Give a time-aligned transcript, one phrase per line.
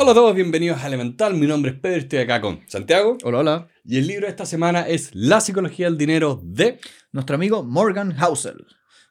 [0.00, 1.34] Hola a todos, bienvenidos a Elemental.
[1.34, 3.18] Mi nombre es Pedro y estoy acá con Santiago.
[3.24, 3.68] Hola, hola.
[3.84, 6.78] Y el libro de esta semana es La psicología del dinero de
[7.10, 8.64] Nuestro amigo Morgan Housel.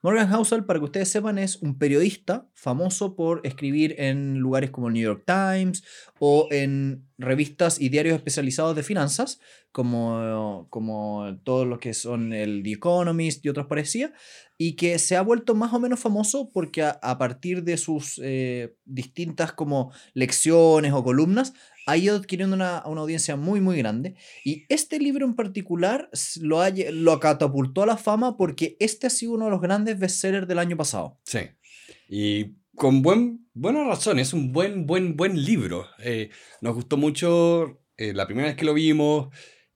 [0.08, 4.88] Morgan Housel, para que ustedes sepan, es un periodista famoso por escribir en lugares como
[4.88, 5.84] el New York Times
[6.18, 9.42] o en revistas y diarios especializados de finanzas,
[9.74, 14.12] como, como todos los que son el The Economist y otros parecidas,
[14.58, 18.78] y que se ha vuelto más o menos famoso porque a, partir de sus eh,
[18.86, 21.52] distintas como lecciones o columnas
[21.88, 24.16] ha ido adquiriendo una, una, audiencia muy, muy grande.
[24.44, 26.10] Y este libro en particular
[26.42, 29.98] lo, ha, lo catapultó a la fama porque este ha sido uno de los grandes
[29.98, 31.18] bestsellers del año pasado.
[31.24, 31.40] Sí.
[32.10, 35.88] Y con buen, buena razón, es un buen, buen, buen libro.
[36.00, 36.30] Eh,
[36.62, 39.30] nos gustó mucho eh, la primera vez que lo vimos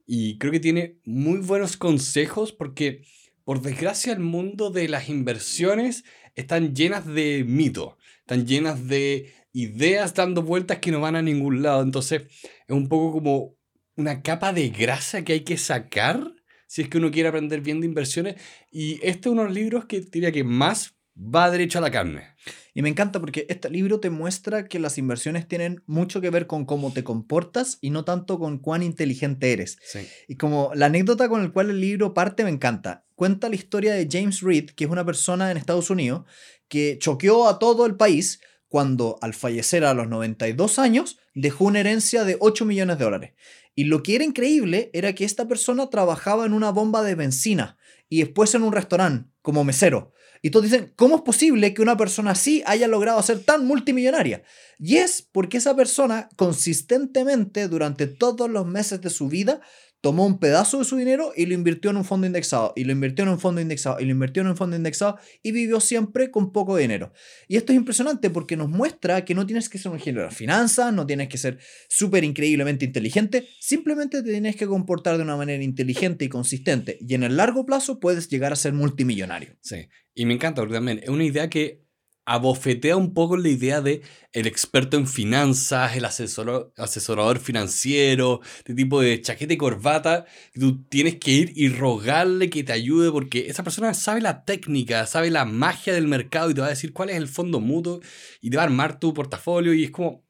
[0.06, 3.02] y creo que tiene muy buenos consejos porque,
[3.44, 10.14] por desgracia, el mundo de las inversiones están llenas de mito, están llenas de ideas
[10.14, 11.82] dando vueltas que no van a ningún lado.
[11.82, 13.56] Entonces, es un poco como
[13.96, 16.32] una capa de grasa que hay que sacar
[16.66, 18.36] si es que uno quiere aprender bien de inversiones.
[18.70, 21.90] Y este es uno de los libros que diría que más va derecho a la
[21.90, 22.34] carne.
[22.74, 26.46] Y me encanta porque este libro te muestra que las inversiones tienen mucho que ver
[26.46, 29.76] con cómo te comportas y no tanto con cuán inteligente eres.
[29.84, 30.00] Sí.
[30.28, 33.04] Y como la anécdota con la cual el libro parte me encanta.
[33.14, 36.24] Cuenta la historia de James Reed, que es una persona en Estados Unidos
[36.68, 38.40] que choqueó a todo el país
[38.72, 43.32] cuando al fallecer a los 92 años dejó una herencia de 8 millones de dólares.
[43.74, 47.76] Y lo que era increíble era que esta persona trabajaba en una bomba de benzina
[48.08, 50.14] y después en un restaurante como mesero.
[50.40, 54.42] Y todos dicen, ¿cómo es posible que una persona así haya logrado ser tan multimillonaria?
[54.78, 59.60] Y es porque esa persona consistentemente durante todos los meses de su vida
[60.02, 62.92] tomó un pedazo de su dinero y lo invirtió en un fondo indexado, y lo
[62.92, 66.30] invirtió en un fondo indexado, y lo invirtió en un fondo indexado, y vivió siempre
[66.30, 67.12] con poco dinero.
[67.48, 70.34] Y esto es impresionante porque nos muestra que no tienes que ser un ingeniero de
[70.34, 75.36] finanzas, no tienes que ser súper increíblemente inteligente, simplemente te tienes que comportar de una
[75.36, 79.56] manera inteligente y consistente, y en el largo plazo puedes llegar a ser multimillonario.
[79.60, 81.82] Sí, y me encanta porque también es una idea que
[82.24, 84.02] abofetea un poco la idea de
[84.32, 90.60] el experto en finanzas, el asesor, asesorador financiero, este tipo de chaqueta y corbata, que
[90.60, 95.06] tú tienes que ir y rogarle que te ayude porque esa persona sabe la técnica,
[95.06, 98.00] sabe la magia del mercado y te va a decir cuál es el fondo mutuo
[98.40, 100.24] y te va a armar tu portafolio y es como,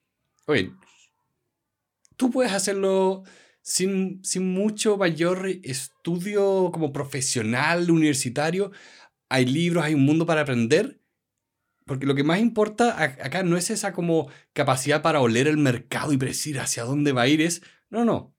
[0.46, 0.72] oye,
[2.16, 3.24] tú puedes hacerlo
[3.60, 8.72] sin, sin mucho mayor estudio como profesional, universitario,
[9.28, 11.01] hay libros, hay un mundo para aprender
[11.92, 16.14] porque lo que más importa acá no es esa como capacidad para oler el mercado
[16.14, 17.60] y predecir hacia dónde va a ir, es,
[17.90, 18.34] no, no,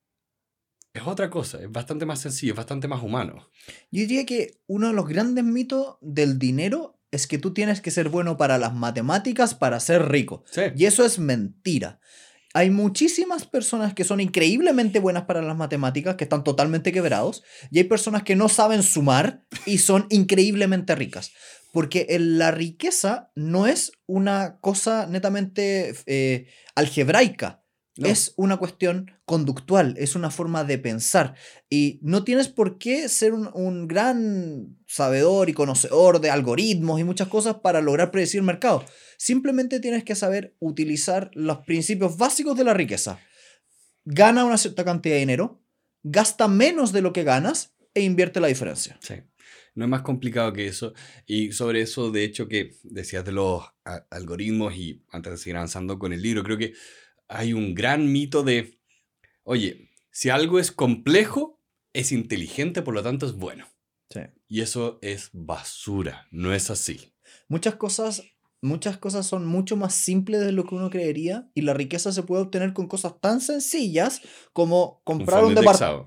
[0.92, 3.52] es otra cosa, es bastante más sencillo, es bastante más humano.
[3.92, 7.92] Yo diría que uno de los grandes mitos del dinero es que tú tienes que
[7.92, 10.44] ser bueno para las matemáticas para ser rico.
[10.50, 10.64] Sí.
[10.76, 12.00] Y eso es mentira.
[12.56, 17.78] Hay muchísimas personas que son increíblemente buenas para las matemáticas, que están totalmente quebrados, y
[17.78, 21.34] hay personas que no saben sumar y son increíblemente ricas.
[21.74, 26.46] Porque la riqueza no es una cosa netamente eh,
[26.76, 27.66] algebraica,
[27.98, 28.08] no.
[28.08, 31.34] es una cuestión conductual, es una forma de pensar.
[31.72, 37.04] Y no tienes por qué ser un, un, gran sabedor y conocedor de algoritmos y
[37.04, 38.86] muchas cosas para lograr predecir el mercado.
[39.18, 43.18] Simplemente tienes que saber utilizar los principios básicos de la riqueza.
[44.06, 45.64] Gana una cierta cantidad de dinero,
[46.04, 49.00] gasta menos de lo que ganas e invierte la diferencia.
[49.02, 49.16] Sí.
[49.76, 50.94] No es más complicado que eso.
[51.26, 53.64] Y sobre eso, de hecho, que decías de los
[54.10, 56.74] algoritmos y antes de seguir avanzando con el libro, creo que
[57.28, 58.80] hay un gran mito de,
[59.44, 61.60] oye, si algo es complejo,
[61.94, 63.68] es inteligente, por lo tanto es bueno.
[64.10, 64.22] Sí.
[64.48, 67.14] Y eso es basura, no es así.
[67.48, 68.24] Muchas cosas,
[68.62, 72.22] muchas cosas son mucho más simples de lo que uno creería y la riqueza se
[72.22, 74.22] puede obtener con cosas tan sencillas
[74.54, 75.66] como comprar, un, un,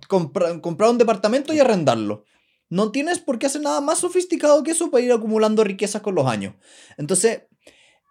[0.09, 2.25] compra comprar un departamento y arrendarlo.
[2.69, 6.15] No tienes por qué hacer nada más sofisticado que eso para ir acumulando riquezas con
[6.15, 6.55] los años.
[6.97, 7.43] Entonces,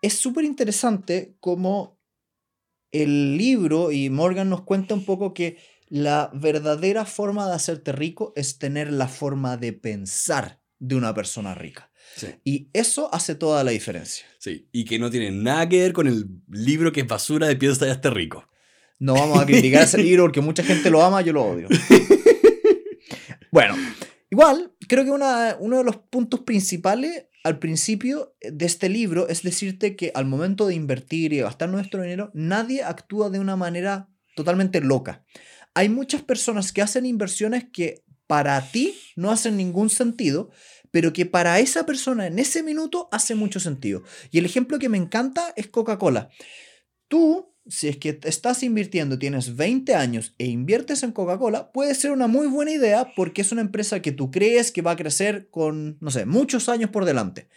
[0.01, 1.99] es súper interesante cómo
[2.91, 5.57] el libro y Morgan nos cuenta un poco que
[5.89, 11.53] la verdadera forma de hacerte rico es tener la forma de pensar de una persona
[11.53, 11.91] rica.
[12.15, 12.27] Sí.
[12.43, 14.25] Y eso hace toda la diferencia.
[14.39, 17.55] Sí, y que no tiene nada que ver con el libro que es basura de
[17.55, 18.47] piensa ya esté rico.
[18.99, 21.67] No vamos a criticar ese libro porque mucha gente lo ama, yo lo odio.
[23.51, 23.75] bueno,
[24.35, 29.43] Igual, creo que una, uno de los puntos principales al principio de este libro es
[29.43, 34.09] decirte que al momento de invertir y gastar nuestro dinero, nadie actúa de una manera
[34.35, 35.23] totalmente loca.
[35.73, 40.49] Hay muchas personas que hacen inversiones que para ti no hacen ningún sentido,
[40.91, 44.03] pero que para esa persona en ese minuto hace mucho sentido.
[44.31, 46.27] Y el ejemplo que me encanta es Coca-Cola.
[47.07, 52.11] Tú si es que estás invirtiendo, tienes 20 años e inviertes en Coca-Cola, puede ser
[52.11, 55.49] una muy buena idea porque es una empresa que tú crees que va a crecer
[55.49, 57.47] con, no sé, muchos años por delante.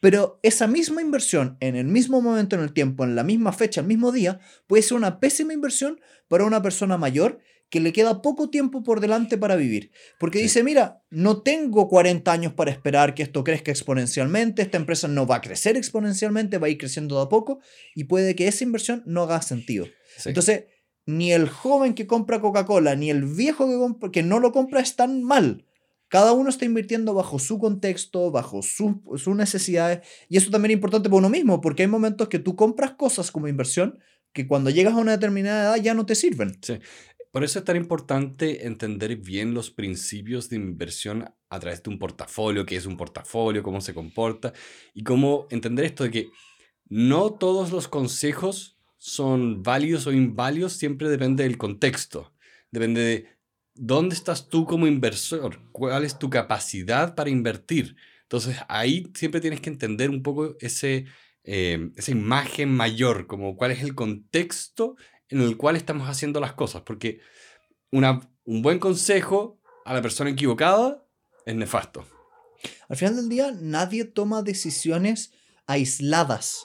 [0.00, 3.80] Pero esa misma inversión en el mismo momento en el tiempo, en la misma fecha,
[3.80, 7.38] el mismo día, puede ser una pésima inversión para una persona mayor
[7.72, 9.92] que le queda poco tiempo por delante para vivir.
[10.20, 15.08] Porque dice, mira, no tengo 40 años para esperar que esto crezca exponencialmente, esta empresa
[15.08, 17.60] no va a crecer exponencialmente, va a ir creciendo de a poco
[17.94, 19.86] y puede que esa inversión no haga sentido.
[20.26, 20.64] Entonces,
[21.06, 25.22] ni el joven que compra Coca-Cola, ni el viejo que, que no lo compra están
[25.22, 25.64] mal.
[26.08, 30.06] Cada uno está invirtiendo bajo su contexto, bajo sus necesidades.
[30.28, 33.30] Y eso también es importante para uno mismo, porque hay momentos que tú compras cosas
[33.30, 33.98] como inversión
[34.32, 36.56] que cuando llegas a una determinada edad ya no te sirven.
[36.62, 36.78] Sí.
[37.32, 41.98] Por eso es tan importante entender bien los principios de inversión a través de un
[41.98, 44.52] portafolio, qué es un portafolio, cómo se comporta
[44.92, 46.30] y cómo entender esto de que
[46.90, 52.34] no todos los consejos son válidos o inválidos, siempre depende del contexto,
[52.70, 53.26] depende de
[53.74, 57.96] dónde estás tú como inversor, cuál es tu capacidad para invertir.
[58.24, 61.06] Entonces ahí siempre tienes que entender un poco ese,
[61.44, 64.96] eh, esa imagen mayor, como cuál es el contexto
[65.32, 67.20] en el cual estamos haciendo las cosas, porque
[67.90, 71.04] una, un buen consejo a la persona equivocada
[71.46, 72.04] es nefasto.
[72.88, 75.32] Al final del día, nadie toma decisiones
[75.66, 76.64] aisladas.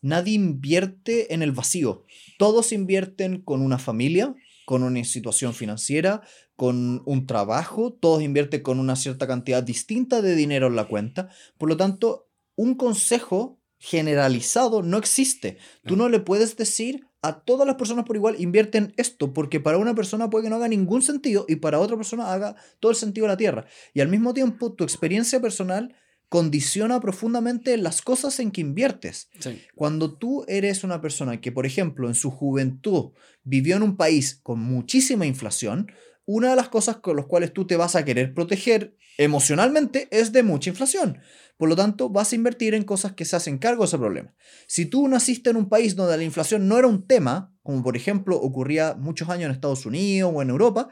[0.00, 2.04] Nadie invierte en el vacío.
[2.38, 4.34] Todos invierten con una familia,
[4.66, 6.22] con una situación financiera,
[6.56, 11.30] con un trabajo, todos invierten con una cierta cantidad distinta de dinero en la cuenta.
[11.56, 15.58] Por lo tanto, un consejo generalizado no existe.
[15.84, 19.78] Tú no le puedes decir a todas las personas por igual invierten esto, porque para
[19.78, 22.96] una persona puede que no haga ningún sentido y para otra persona haga todo el
[22.96, 23.66] sentido de la Tierra.
[23.94, 25.94] Y al mismo tiempo, tu experiencia personal
[26.28, 29.28] condiciona profundamente las cosas en que inviertes.
[29.76, 33.12] Cuando tú eres una persona que, por ejemplo, en su juventud
[33.44, 35.92] vivió en un país con muchísima inflación,
[36.24, 40.32] una de las cosas con las cuales tú te vas a querer proteger emocionalmente es
[40.32, 41.18] de mucha inflación.
[41.56, 44.34] Por lo tanto, vas a invertir en cosas que se hacen cargo de ese problema.
[44.66, 47.96] Si tú naciste en un país donde la inflación no era un tema, como por
[47.96, 50.88] ejemplo ocurría muchos años en Estados Unidos o en Europa,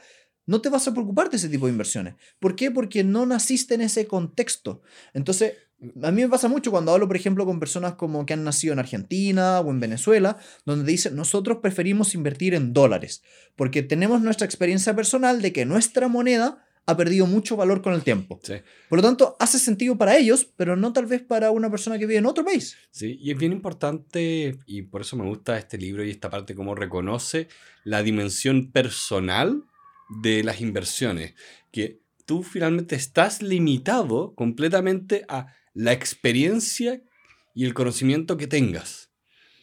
[0.46, 2.14] no te vas a preocupar de ese tipo de inversiones.
[2.38, 2.70] ¿Por qué?
[2.70, 4.82] Porque no naciste en ese contexto.
[5.14, 5.54] Entonces,
[6.02, 8.72] a mí me pasa mucho cuando hablo, por ejemplo, con personas como que han nacido
[8.72, 13.22] en Argentina o en Venezuela, donde dicen, nosotros preferimos invertir en dólares,
[13.56, 18.02] porque tenemos nuestra experiencia personal de que nuestra moneda ha perdido mucho valor con el
[18.02, 18.40] tiempo.
[18.88, 22.06] Por lo tanto, hace sentido para ellos, pero no tal vez para una persona que
[22.06, 22.76] vive en otro país.
[22.90, 26.54] Sí, y es bien importante, y por eso me gusta este libro y esta parte,
[26.54, 27.48] cómo reconoce
[27.84, 29.64] la dimensión personal
[30.22, 31.34] de las inversiones,
[31.70, 37.02] que tú finalmente estás limitado completamente a la experiencia
[37.54, 39.10] y el conocimiento que tengas.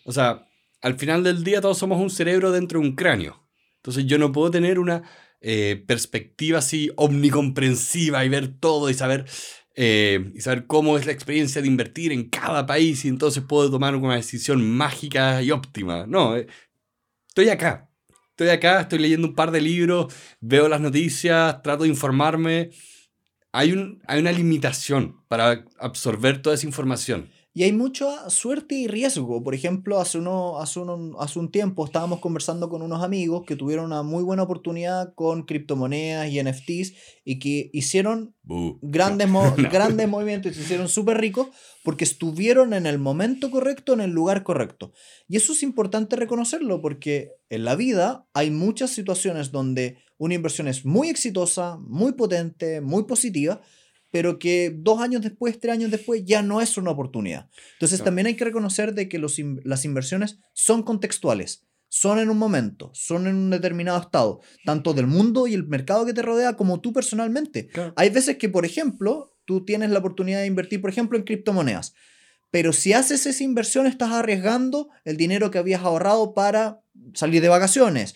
[0.06, 0.48] O sea,
[0.82, 3.48] al final del día todos somos un cerebro dentro de un cráneo.
[3.78, 5.04] Entonces yo no puedo tener una
[5.42, 9.26] eh, perspectiva así omnicomprensiva y ver todo y saber,
[9.76, 13.70] eh, y saber cómo es la experiencia de invertir en cada país y entonces puedo
[13.70, 16.06] tomar una decisión mágica y óptima.
[16.08, 16.48] No, eh,
[17.28, 17.90] estoy acá.
[18.32, 22.70] Estoy acá, estoy leyendo un par de libros, veo las noticias, trato de informarme.
[23.52, 27.32] Hay, un, hay una limitación para absorber toda esa información.
[27.58, 29.42] Y hay mucha suerte y riesgo.
[29.42, 33.56] Por ejemplo, hace, uno, hace, uno, hace un tiempo estábamos conversando con unos amigos que
[33.56, 36.94] tuvieron una muy buena oportunidad con criptomonedas y NFTs
[37.26, 38.36] y que hicieron
[38.84, 39.28] grandes,
[39.72, 41.48] grandes movimientos y se hicieron súper ricos
[41.84, 44.94] porque estuvieron en el momento correcto, en el lugar correcto.
[45.28, 50.68] Y eso es importante reconocerlo porque en la vida hay muchas situaciones donde una inversión
[50.68, 53.62] es muy exitosa, muy potente, muy positiva,
[54.12, 57.50] pero que dos años después, tres años después, ya no es una oportunidad.
[57.74, 62.38] Entonces también hay que reconocer de que los, las inversiones son contextuales, son en un
[62.38, 66.56] momento, son en un determinado estado, tanto del mundo y el mercado que te rodea
[66.56, 67.70] como tú personalmente.
[67.96, 71.94] Hay veces que, por ejemplo, tú tienes la oportunidad de invertir, por ejemplo, en criptomonedas.
[72.52, 76.82] Pero si haces esa inversión, estás arriesgando el dinero que habías ahorrado para
[77.14, 78.16] salir de vacaciones,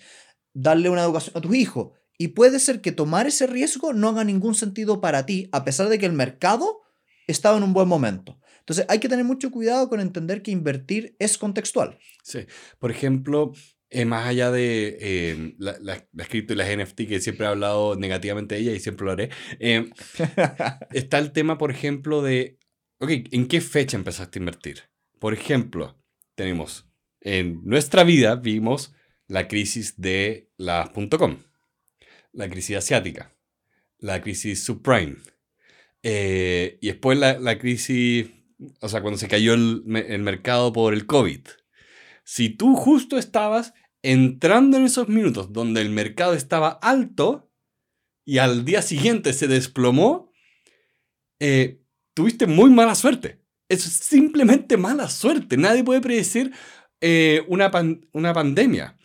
[0.54, 1.92] darle una educación a tus hijos.
[2.22, 5.90] Y puede ser que tomar ese riesgo no haga ningún sentido para ti, a pesar
[5.90, 6.84] de que el mercado
[7.26, 8.40] estaba en un buen momento.
[8.60, 11.98] Entonces hay que tener mucho cuidado con entender que invertir es contextual.
[12.22, 12.46] Sí,
[12.78, 13.54] por ejemplo,
[13.90, 17.96] eh, más allá de eh, la, la, cripto y las NFT, que siempre he hablado
[17.96, 19.90] negativamente de ella y siempre lo haré, eh,
[20.92, 22.60] está el tema, por ejemplo, de,
[23.00, 24.84] ok, ¿en qué fecha empezaste a invertir?
[25.18, 26.00] Por ejemplo,
[26.36, 26.88] tenemos,
[27.20, 28.94] en nuestra vida vimos
[29.26, 31.40] la crisis de las .com
[32.34, 33.36] la crisis asiática,
[33.98, 35.18] la crisis subprime,
[36.04, 38.28] eh, y después la, la, crisis,
[38.80, 41.42] o sea, cuando se cayó el, el, mercado por el COVID.
[42.24, 47.52] Si tú justo estabas entrando en esos minutos donde el mercado estaba alto
[48.26, 50.32] y al día siguiente se desplomó,
[51.40, 51.82] eh,
[52.14, 53.42] tuviste muy mala suerte.
[53.70, 55.58] Es simplemente mala suerte.
[55.58, 56.52] Nadie puede predecir
[57.00, 57.72] eh, una,
[58.14, 58.98] una pandemia.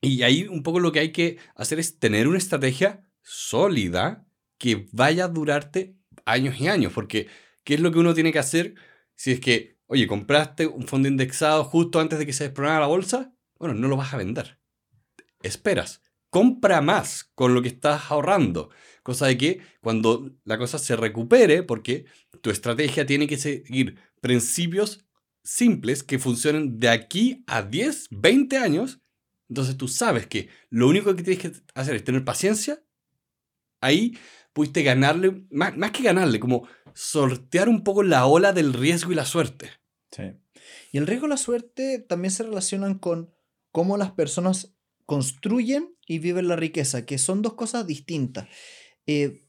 [0.00, 4.26] Y ahí un poco lo que hay que hacer es tener una estrategia sólida
[4.58, 6.92] que vaya a durarte años y años.
[6.92, 7.28] Porque,
[7.64, 8.74] ¿qué es lo que uno tiene que hacer
[9.14, 12.86] si es que, oye, compraste un fondo indexado justo antes de que se desplomara la
[12.86, 13.32] bolsa?
[13.58, 14.58] Bueno, no lo vas a vender.
[15.42, 16.02] Esperas.
[16.30, 18.70] Compra más con lo que estás ahorrando.
[19.02, 22.04] Cosa de que cuando la cosa se recupere, porque
[22.42, 25.06] tu estrategia tiene que seguir principios
[25.42, 29.00] simples que funcionen de aquí a 10, 20 años,
[29.48, 32.82] entonces tú sabes que lo único que tienes que hacer es tener paciencia.
[33.80, 34.18] Ahí
[34.52, 39.14] pudiste ganarle, más, más que ganarle, como sortear un poco la ola del riesgo y
[39.14, 39.70] la suerte.
[40.10, 40.32] Sí.
[40.92, 43.32] Y el riesgo y la suerte también se relacionan con
[43.70, 44.74] cómo las personas
[45.06, 48.48] construyen y viven la riqueza, que son dos cosas distintas.
[49.06, 49.44] Eh,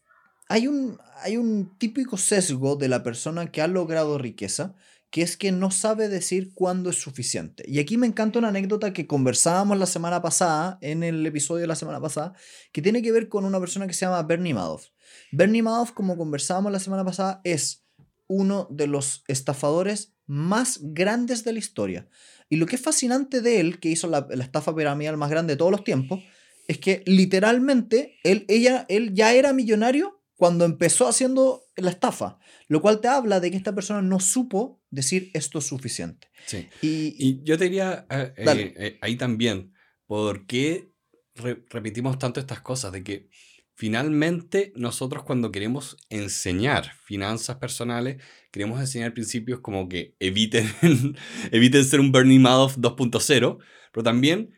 [0.47, 4.75] hay, un, hay un típico sesgo de la persona que ha logrado riqueza,
[5.09, 7.63] que es que no sabe decir cuándo es suficiente.
[7.67, 11.67] Y aquí me encanta una anécdota que conversábamos la semana pasada, en el episodio de
[11.67, 12.33] la semana pasada,
[12.71, 14.87] que tiene que ver con una persona que se llama Bernie Madoff.
[15.31, 17.85] Bernie Madoff, como conversábamos la semana pasada, es
[18.27, 22.07] uno de los estafadores más grandes de la historia.
[22.49, 25.57] Y lo que es fascinante de él, que hizo la, estafa piramidal más grande de
[25.57, 26.23] todos los tiempos,
[26.67, 32.81] es que literalmente él, ella, él ya era millonario cuando empezó haciendo la estafa, lo
[32.81, 36.29] cual te habla de que esta persona no supo decir esto es suficiente.
[36.45, 36.69] Sí.
[36.81, 39.73] Y, yo te diría eh, eh, eh, ahí también,
[40.05, 40.93] ¿por qué
[41.35, 42.93] repetimos tanto estas cosas?
[42.93, 43.29] De que
[43.75, 50.73] finalmente nosotros cuando queremos enseñar finanzas personales, queremos enseñar principios como que eviten,
[51.51, 53.57] eviten ser un Bernie Madoff 2.0,
[53.91, 54.53] pero también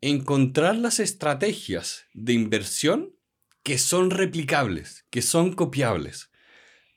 [0.00, 3.14] encontrar las estrategias de inversión
[3.62, 6.30] que son replicables, que son copiables.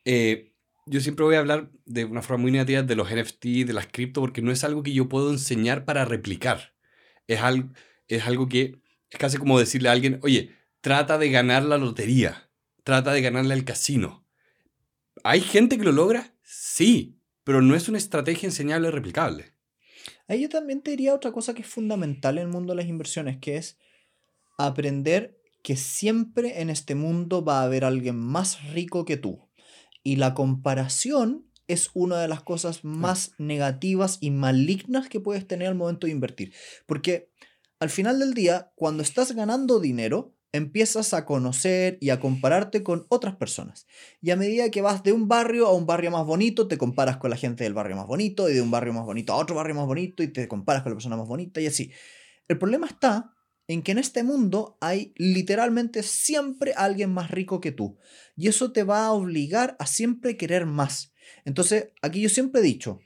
[0.06, 0.54] Eh,
[0.86, 3.88] yo siempre voy a hablar de una forma muy negativa de los NFT, de las
[3.88, 6.74] cripto, porque no es algo que yo puedo enseñar para replicar.
[7.28, 7.70] Es algo,
[8.08, 12.50] es algo que es casi como decirle a alguien, oye, trata de ganar la lotería,
[12.84, 14.26] trata de ganarle al casino.
[15.24, 16.36] ¿Hay gente que lo logra?
[16.44, 19.54] Sí, pero no es una estrategia enseñable replicable.
[20.28, 22.90] Ahí yo también te diría otra cosa que es fundamental en el mundo de las
[22.90, 23.78] inversiones, que es
[24.58, 29.50] aprender que siempre en este mundo va a haber alguien más rico que tú.
[30.04, 35.70] Y la comparación es una de las cosas más negativas y malignas que puedes tener
[35.70, 36.54] al momento de invertir.
[36.86, 37.32] Porque
[37.80, 43.06] al final del día, cuando estás ganando dinero, empiezas a conocer y a compararte con
[43.10, 43.88] otras personas.
[44.22, 47.18] Y a medida que vas de un barrio a un barrio más bonito, te comparas
[47.18, 49.56] con la gente del barrio más bonito y de un barrio más bonito a otro
[49.56, 51.92] barrio más bonito y te comparas con la persona más bonita y así.
[52.48, 53.33] El problema está
[53.68, 57.98] en que en este mundo hay literalmente siempre alguien más rico que tú.
[58.36, 61.14] Y eso te va a obligar a siempre querer más.
[61.46, 63.00] Entonces, aquí yo siempre he dicho,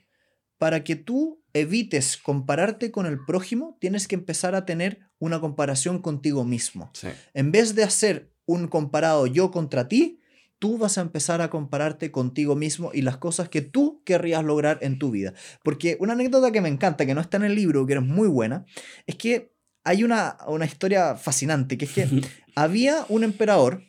[0.58, 6.00] para que tú evites compararte con el prójimo, tienes que empezar a tener una comparación
[6.00, 6.90] contigo mismo.
[7.34, 10.20] En vez de hacer un comparado yo contra ti,
[10.58, 14.78] tú vas a empezar a compararte contigo mismo y las cosas que tú querrías lograr
[14.82, 15.34] en tu vida.
[15.62, 18.28] Porque una anécdota que me encanta, que no está en el libro, que es muy
[18.28, 18.66] buena,
[19.06, 19.52] es que
[19.88, 22.06] hay una, una historia fascinante, que es que
[22.54, 23.84] había un emperador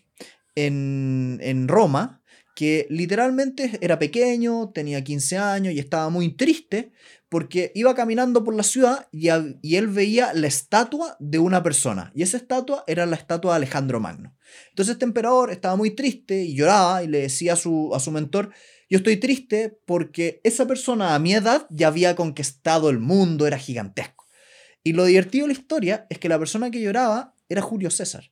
[0.56, 2.24] en, en Roma,
[2.56, 6.94] que literalmente era pequeño, tenía 15 años y estaba muy triste
[7.28, 9.28] porque iba caminando por la ciudad y,
[9.62, 12.12] y, él veía la estatua de una persona.
[12.16, 14.36] Y esa estatua era la estatua de Alejandro Magno.
[14.70, 18.12] Entonces este emperador estaba muy triste y lloraba y le decía a su, a su
[18.12, 18.52] mentor,
[18.90, 23.58] yo estoy triste porque esa persona a mi edad ya había conquistado el mundo, era
[23.58, 24.19] gigantesco.
[24.84, 28.32] Y lo divertido de la historia es que la persona que lloraba era Julio César.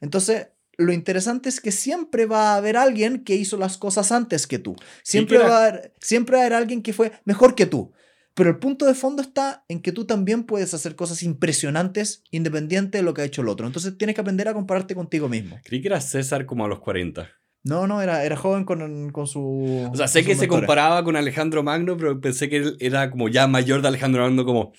[0.00, 4.46] Entonces lo interesante es que siempre va a haber alguien que hizo las cosas antes
[4.46, 4.76] que tú.
[5.02, 7.92] Siempre, va, a haber, siempre va a haber alguien que fue mejor que tú.
[8.34, 12.98] Pero el punto de fondo está en que tú también puedes hacer cosas impresionantes independiente
[12.98, 13.66] de lo que ha hecho el otro.
[13.66, 15.58] Entonces tienes que aprender a compararte contigo mismo.
[15.64, 17.28] Creí que era César como a los 40.
[17.64, 19.90] No, no, era, era joven con, con su...
[19.92, 23.28] O sea, sé que se comparaba con Alejandro Magno, pero pensé que él era como
[23.28, 24.72] ya mayor de Alejandro Magno, como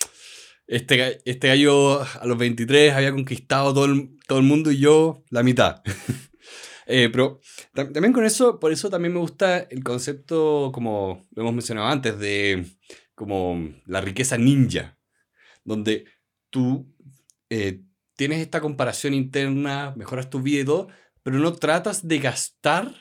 [0.69, 5.23] este, este gallo a los 23 había conquistado todo el, todo el mundo y yo
[5.31, 5.81] la mitad.
[6.85, 7.41] eh, pero
[7.73, 12.19] también con eso, por eso también me gusta el concepto, como lo hemos mencionado antes,
[12.19, 12.67] de
[13.15, 14.99] como la riqueza ninja,
[15.63, 16.05] donde
[16.51, 16.95] tú
[17.49, 17.81] eh,
[18.15, 20.89] tienes esta comparación interna, mejoras tu vida y todo,
[21.23, 22.93] pero no tratas de gastar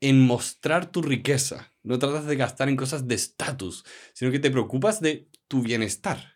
[0.00, 4.50] en mostrar tu riqueza, no tratas de gastar en cosas de estatus, sino que te
[4.50, 6.35] preocupas de tu bienestar.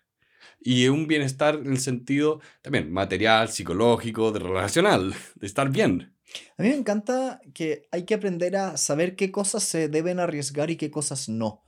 [0.60, 6.14] Y un bienestar en el sentido también material, psicológico, de relacional, de estar bien.
[6.56, 10.70] A mí me encanta que hay que aprender a saber qué cosas se deben arriesgar
[10.70, 11.64] y qué cosas no.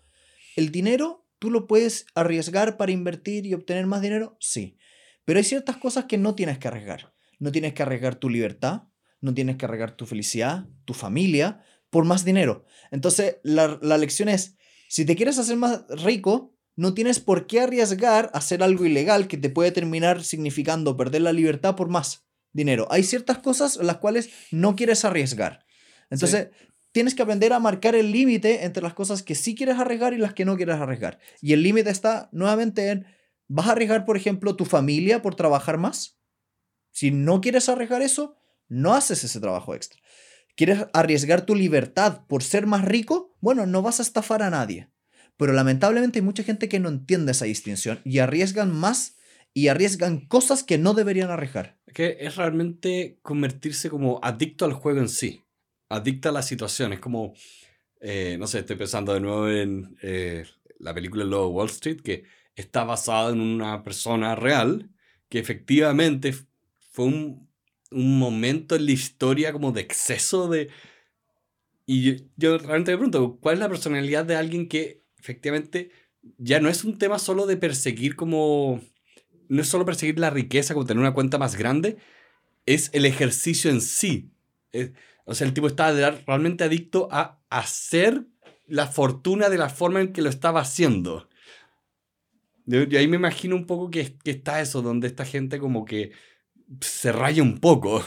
[0.54, 4.76] El dinero, tú lo puedes arriesgar para invertir y obtener más dinero, sí.
[5.24, 7.12] Pero hay ciertas cosas que no tienes que arriesgar.
[7.38, 8.82] No tienes que arriesgar tu libertad,
[9.20, 12.64] no tienes que arriesgar tu felicidad, tu familia, por más dinero.
[12.90, 14.56] Entonces, la, la lección es,
[14.88, 19.28] si te quieres hacer más rico, no tienes por qué arriesgar a hacer algo ilegal
[19.28, 22.86] que te puede terminar significando perder la libertad por más dinero.
[22.90, 25.64] Hay ciertas cosas en las cuales no quieres arriesgar.
[26.10, 26.48] Entonces,
[26.92, 30.18] tienes que aprender a marcar el límite entre las cosas que sí quieres arriesgar y
[30.18, 31.18] las que no quieres arriesgar.
[31.40, 33.06] Y el límite está nuevamente en,
[33.48, 36.18] ¿vas a arriesgar, por ejemplo, tu familia por trabajar más?
[36.90, 38.36] Si no quieres arriesgar eso,
[38.68, 40.00] no haces ese trabajo extra.
[40.54, 43.34] ¿Quieres arriesgar tu libertad por ser más rico?
[43.40, 44.91] Bueno, no vas a estafar a nadie.
[45.36, 49.16] Pero lamentablemente hay mucha gente que no entiende esa distinción y arriesgan más
[49.54, 51.78] y arriesgan cosas que no deberían arriesgar.
[51.92, 55.42] Que es realmente convertirse como adicto al juego en sí,
[55.88, 56.92] adicta a la situación.
[56.92, 57.34] Es como,
[58.00, 60.46] eh, no sé, estoy pensando de nuevo en eh,
[60.78, 62.24] la película Lobo Wall Street, que
[62.54, 64.90] está basada en una persona real,
[65.28, 66.34] que efectivamente
[66.90, 67.48] fue un,
[67.90, 70.70] un momento en la historia como de exceso de...
[71.84, 75.90] Y yo, yo realmente me pregunto, ¿cuál es la personalidad de alguien que efectivamente
[76.38, 78.80] ya no es un tema solo de perseguir como
[79.48, 81.98] no es solo perseguir la riqueza, como tener una cuenta más grande,
[82.66, 84.30] es el ejercicio en sí.
[85.24, 85.92] o sea, el tipo estaba
[86.26, 88.24] realmente adicto a hacer
[88.66, 91.28] la fortuna de la forma en que lo estaba haciendo.
[92.66, 96.12] Y ahí me imagino un poco que, que está eso, donde esta gente como que
[96.80, 98.02] se raya un poco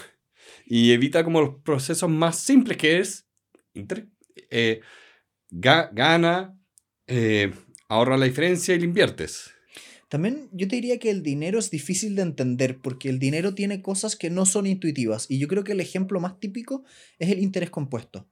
[0.66, 3.28] y evita como los procesos más simples que es
[4.50, 4.82] eh,
[5.52, 6.58] gana,
[7.08, 7.54] eh,
[7.88, 9.52] ahorra la diferencia y le inviertes.
[10.10, 13.82] También yo te diría que el dinero es difícil de entender porque el dinero tiene
[13.82, 16.84] cosas que no son intuitivas y yo creo que el ejemplo más típico
[17.20, 18.30] es el interés compuesto.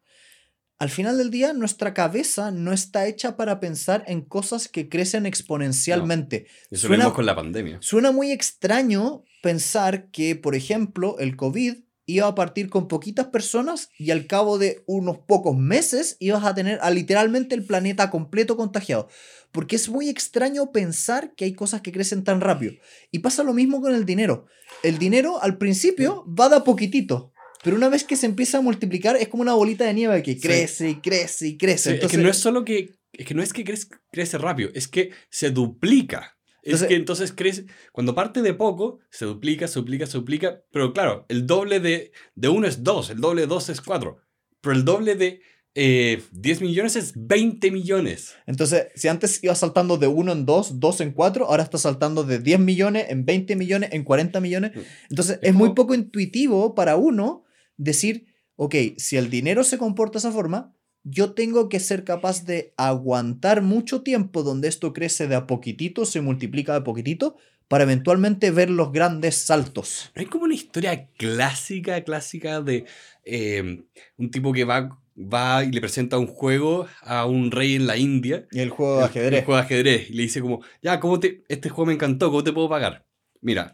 [0.79, 5.25] Al final del día, nuestra cabeza no está hecha para pensar en cosas que crecen
[5.25, 6.47] exponencialmente.
[6.69, 7.77] eso lo vimos con la pandemia.
[7.81, 13.89] Suena muy extraño pensar que, por ejemplo, el COVID iba a partir con poquitas personas
[13.97, 18.57] y al cabo de unos pocos meses ibas a tener a literalmente el planeta completo
[18.57, 19.07] contagiado.
[19.51, 22.73] Porque es muy extraño pensar que hay cosas que crecen tan rápido.
[23.11, 24.47] Y pasa lo mismo con el dinero.
[24.81, 27.31] El dinero al principio va de a poquitito.
[27.63, 30.37] Pero una vez que se empieza a multiplicar es como una bolita de nieve que
[30.37, 31.91] crece y crece y crece.
[31.91, 34.69] Entonces, es que no es solo que, es que no es que crece, crece rápido,
[34.73, 36.37] es que se duplica.
[36.63, 40.93] Es que entonces crece, cuando parte de poco, se duplica, se duplica, se duplica, pero
[40.93, 44.17] claro, el doble de, de uno es dos, el doble de dos es cuatro,
[44.61, 45.41] pero el doble de
[45.75, 48.35] eh, 10 millones es 20 millones.
[48.45, 52.23] Entonces, si antes iba saltando de 1 en 2, 2 en 4, ahora está saltando
[52.23, 54.75] de 10 millones en 20 millones, en 40 millones.
[54.75, 54.79] Mm.
[55.09, 57.43] Entonces, es, muy poco intuitivo para uno
[57.75, 62.45] decir, ok, si el dinero se comporta de esa forma, yo tengo que ser capaz
[62.45, 67.37] de aguantar mucho tiempo donde esto crece de a poquitito, se multiplica de a poquitito,
[67.67, 70.11] para eventualmente ver los grandes saltos.
[70.15, 72.85] hay como una historia clásica, clásica de
[73.23, 73.83] eh,
[74.17, 77.97] un tipo que va va y le presenta un juego a un rey en la
[77.97, 78.47] India.
[78.51, 79.39] Y el juego de ajedrez.
[79.39, 80.09] El, juego de ajedrez.
[80.09, 83.05] Y le dice como, ya, ¿cómo te, este juego me encantó, ¿cómo te puedo pagar?
[83.41, 83.73] Mira,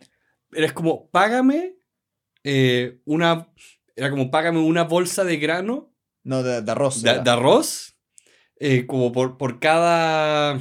[0.51, 1.75] eres como, págame
[2.43, 3.49] eh, una,
[3.95, 5.93] era como, págame una bolsa de grano.
[6.23, 7.01] No, de, arroz.
[7.01, 7.95] De, arroz.
[8.59, 10.59] Eh, como por, por cada...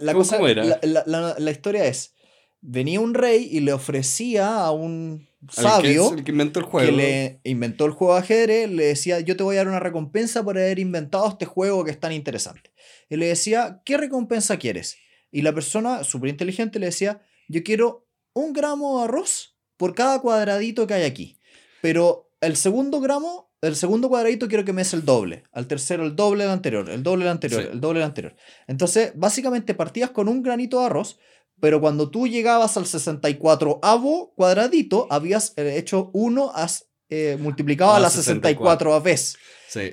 [0.00, 0.78] La, cosa, era?
[0.82, 2.14] La, la historia es,
[2.60, 6.86] venía un rey y le ofrecía a un sabio que, inventó el juego.
[6.86, 9.80] que le inventó el juego de ajedrez, le decía, yo te voy a dar una
[9.80, 12.70] recompensa por haber inventado este juego que es tan interesante.
[13.08, 14.96] Y le decía, ¿qué recompensa quieres?
[15.30, 20.20] Y la persona, súper inteligente, le decía, yo quiero un gramo de arroz por cada
[20.20, 21.38] cuadradito que hay aquí.
[21.80, 25.44] Pero el segundo gramo, el segundo cuadradito quiero que me des el doble.
[25.52, 28.36] Al tercero el doble del anterior, el doble del anterior, el doble del anterior.
[28.66, 31.18] Entonces, básicamente partías con un granito de arroz,
[31.60, 38.00] pero cuando tú llegabas al 64avo cuadradito, habías eh, hecho 1, has eh, multiplicado a
[38.00, 39.36] la 64 a vez.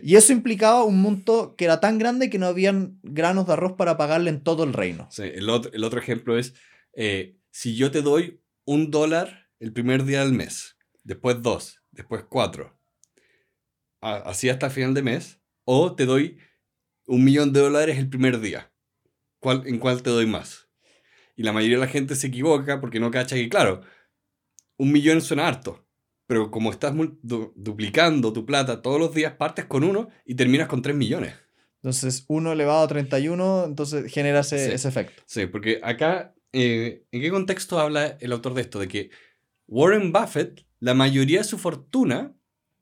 [0.01, 3.73] Y eso implicaba un monto que era tan grande que no habían granos de arroz
[3.73, 5.08] para pagarle en todo el reino.
[5.12, 5.23] Sí.
[5.23, 6.53] El, otro, el otro ejemplo es,
[6.93, 12.23] eh, si yo te doy un dólar el primer día del mes, después dos, después
[12.27, 12.76] cuatro,
[14.01, 16.38] así hasta el final de mes, o te doy
[17.05, 18.71] un millón de dólares el primer día,
[19.39, 20.67] ¿Cuál, ¿en cuál te doy más?
[21.36, 23.81] Y la mayoría de la gente se equivoca porque no cacha que, claro,
[24.77, 25.86] un millón suena harto.
[26.25, 30.81] Pero como estás duplicando tu plata todos los días, partes con uno y terminas con
[30.81, 31.36] 3 millones.
[31.81, 35.21] Entonces, 1 elevado a 31, entonces genera ese, ese efecto.
[35.25, 38.79] Sí, porque acá eh, ¿en qué contexto habla el autor de esto?
[38.79, 39.10] De que
[39.67, 42.36] Warren Buffett, la mayoría de su fortuna,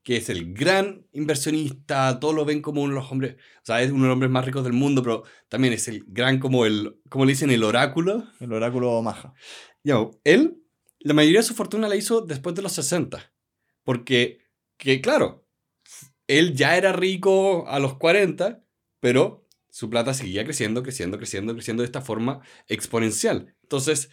[0.06, 3.82] que es el gran inversionista, todos lo ven como uno de los hombres, o sea,
[3.82, 6.68] es uno de los hombres más ricos del mundo, pero también es el gran, como
[6.68, 8.24] el, como le dicen, el oráculo.
[8.40, 9.34] El oráculo maja.
[9.84, 10.62] Ya, él,
[11.00, 13.34] la mayoría de su fortuna la hizo después de los 60.
[13.84, 14.42] Porque,
[14.78, 15.48] que claro,
[16.28, 18.64] él ya era rico a los 40,
[19.00, 23.56] pero su plata seguía creciendo, creciendo, creciendo, creciendo de esta forma exponencial.
[23.64, 24.12] Entonces,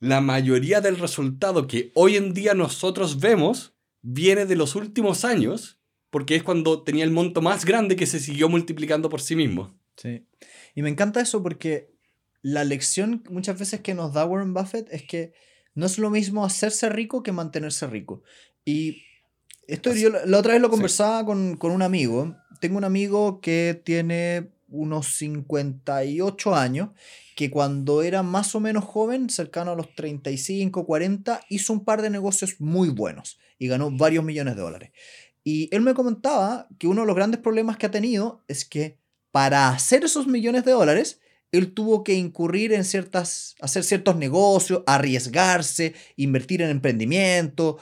[0.00, 5.78] la mayoría del resultado que hoy en día nosotros vemos viene de los últimos años,
[6.10, 9.78] porque es cuando tenía el monto más grande que se siguió multiplicando por sí mismo.
[9.96, 10.26] Sí.
[10.74, 11.90] Y me encanta eso porque
[12.42, 15.32] la lección muchas veces que nos da Warren Buffett es que
[15.74, 18.22] no es lo mismo hacerse rico que mantenerse rico.
[18.64, 19.02] Y
[19.66, 22.36] esto yo la otra vez lo conversaba con, con un amigo.
[22.60, 26.90] Tengo un amigo que tiene unos 58 años,
[27.38, 32.02] que cuando era más o menos joven, cercano a los 35, 40, hizo un par
[32.02, 34.90] de negocios muy buenos y ganó varios millones de dólares.
[35.44, 38.98] Y él me comentaba que uno de los grandes problemas que ha tenido es que
[39.30, 41.20] para hacer esos millones de dólares,
[41.52, 47.78] él tuvo que incurrir en ciertas, hacer ciertos negocios, arriesgarse, invertir en emprendimiento,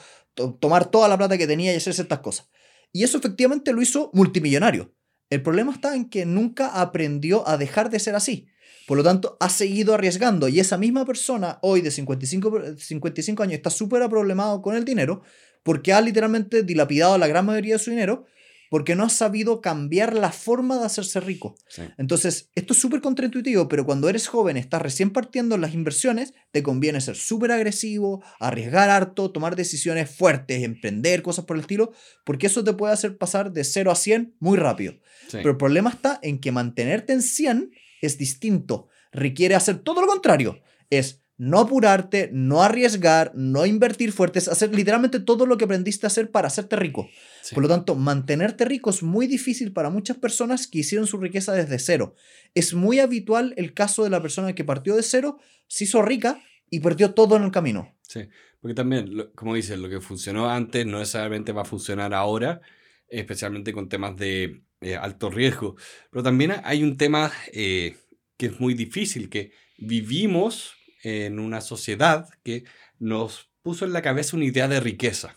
[0.59, 2.47] tomar toda la plata que tenía y hacer ciertas cosas.
[2.93, 4.93] Y eso efectivamente lo hizo multimillonario.
[5.31, 8.49] El problema está en que nunca aprendió a dejar de ser así.
[8.87, 13.55] Por lo tanto, ha seguido arriesgando y esa misma persona hoy de 55, 55 años
[13.55, 15.23] está súper problemado con el dinero
[15.61, 18.27] porque ha literalmente dilapidado la gran mayoría de su dinero
[18.69, 21.55] porque no ha sabido cambiar la forma de hacerse rico.
[21.97, 26.33] Entonces, esto es súper contraintuitivo, pero cuando eres joven, estás recién partiendo en las inversiones,
[26.51, 31.91] te conviene ser súper agresivo, arriesgar harto, tomar decisiones fuertes, emprender, cosas por el estilo,
[32.23, 34.93] porque eso te puede hacer pasar de 0 a 100 muy rápido.
[35.31, 37.71] Pero el problema está en que mantenerte en 100
[38.01, 44.47] es distinto, requiere hacer todo lo contrario, es no apurarte, no arriesgar, no invertir fuertes,
[44.47, 47.09] hacer literalmente todo lo que aprendiste a hacer para hacerte rico.
[47.53, 51.53] Por lo tanto, mantenerte rico es muy difícil para muchas personas que hicieron su riqueza
[51.53, 52.15] desde cero.
[52.55, 56.41] Es muy habitual el caso de la persona que partió de cero, se hizo rica
[56.71, 57.95] y perdió todo en el camino.
[58.01, 58.21] Sí,
[58.59, 62.61] porque también, como dices, lo que funcionó antes no necesariamente va a funcionar ahora,
[63.09, 65.75] especialmente con temas de eh, alto riesgo.
[66.11, 67.97] Pero también hay un tema eh,
[68.37, 72.65] que es muy difícil, que vivimos en una sociedad que
[72.99, 75.35] nos puso en la cabeza una idea de riqueza.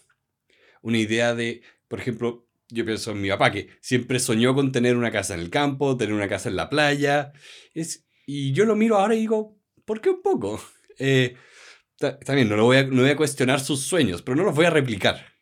[0.83, 4.97] Una idea de, por ejemplo, yo pienso en mi papá, que siempre soñó con tener
[4.97, 7.33] una casa en el campo, tener una casa en la playa.
[7.75, 10.61] Es, y yo lo miro ahora y digo, ¿por qué un poco?
[11.03, 11.35] Eh,
[11.97, 14.67] también no, lo voy a, no voy a cuestionar sus sueños, pero no los voy
[14.67, 15.33] a replicar.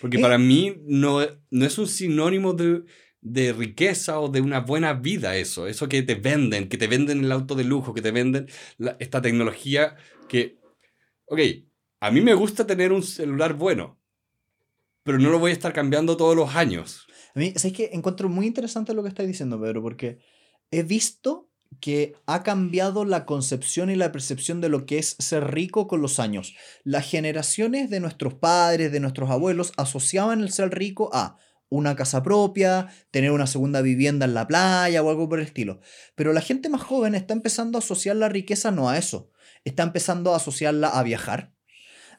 [0.00, 2.82] Porque para mí no, no es un sinónimo de,
[3.24, 7.24] de riqueza o de una buena vida eso, eso que te venden, que te venden
[7.24, 8.46] el auto de lujo, que te venden
[8.98, 9.96] esta tecnología
[10.28, 10.58] que,
[11.24, 11.40] ok,
[12.00, 13.98] a mí me gusta tener un celular bueno,
[15.02, 17.06] pero no lo voy a estar cambiando todos los años.
[17.34, 20.18] A mí, es que encuentro muy interesante lo que estás diciendo, Pedro, porque
[20.70, 21.48] he visto
[21.80, 26.02] que ha cambiado la concepción y la percepción de lo que es ser rico con
[26.02, 26.54] los años.
[26.84, 32.22] Las generaciones de nuestros padres, de nuestros abuelos, asociaban el ser rico a una casa
[32.22, 35.80] propia, tener una segunda vivienda en la playa o algo por el estilo.
[36.14, 39.30] Pero la gente más joven está empezando a asociar la riqueza no a eso,
[39.64, 41.53] está empezando a asociarla a viajar,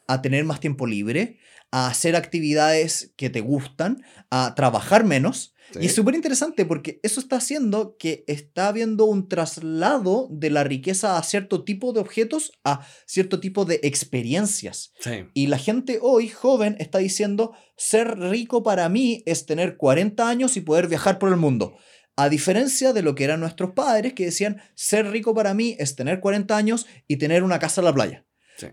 [0.08, 1.38] a tener más tiempo libre,
[1.70, 7.20] a hacer actividades que te gustan, a trabajar menos y es súper interesante porque eso
[7.20, 12.52] está haciendo que está habiendo un traslado de la riqueza a cierto tipo de objetos,
[12.64, 14.92] a cierto tipo de experiencias.
[15.34, 20.56] Y la gente hoy, joven, está diciendo, ser rico para mí es tener 40 años
[20.56, 21.76] y poder viajar por el mundo.
[22.16, 25.96] A diferencia de lo que eran nuestros padres que decían, ser rico para mí es
[25.96, 28.25] tener 40 años y tener una casa en la playa.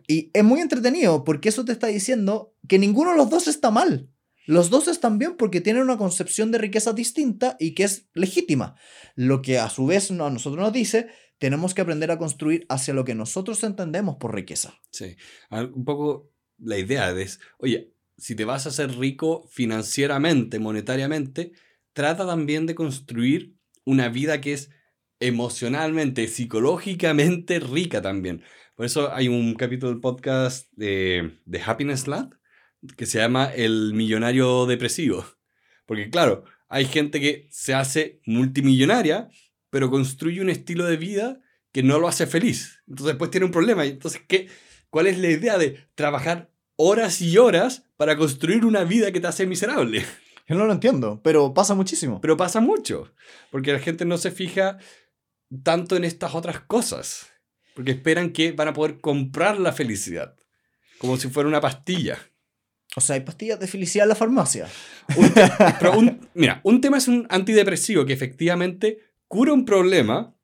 [0.08, 3.72] Y es muy entretenido porque eso te está diciendo que ninguno de los dos está
[3.72, 4.10] mal.
[4.46, 8.76] Los dos están bien porque tienen una concepción de riqueza distinta y que es legítima.
[9.16, 12.94] Lo que a su vez a nosotros nos dice, tenemos que aprender a construir hacia
[12.94, 14.80] lo que nosotros entendemos por riqueza.
[14.92, 15.16] Sí,
[15.50, 21.54] un poco la idea es, oye, si te vas a hacer rico financieramente, monetariamente,
[21.94, 24.70] trata también de construir una vida que es
[25.20, 28.44] emocionalmente, psicológicamente rica también.
[28.76, 32.36] Por eso hay un capítulo del podcast de, de Happiness Lab
[32.98, 35.26] que se llama El Millonario Depresivo.
[35.86, 39.30] Porque claro, hay gente que se hace multimillonaria,
[39.70, 41.40] pero construye un estilo de vida
[41.72, 42.82] que no lo hace feliz.
[42.88, 43.86] Entonces después tiene un problema.
[43.86, 44.50] Entonces, ¿qué,
[44.90, 49.28] ¿cuál es la idea de trabajar horas y horas para construir una vida que te
[49.28, 50.04] hace miserable?
[50.48, 52.22] Yo no lo entiendo, pero pasa muchísimo.
[52.22, 53.14] Pero pasa mucho,
[53.52, 54.78] porque la gente no se fija
[55.64, 57.33] tanto en estas otras cosas.
[57.76, 60.36] Porque esperan que van a poder comprar la felicidad.
[61.00, 62.18] Como si fuera una pastilla.
[62.96, 64.68] O sea, hay pastillas de felicidad en la farmacia.
[65.80, 70.36] Pero un- mira, un tema es un antidepresivo que efectivamente cura un problema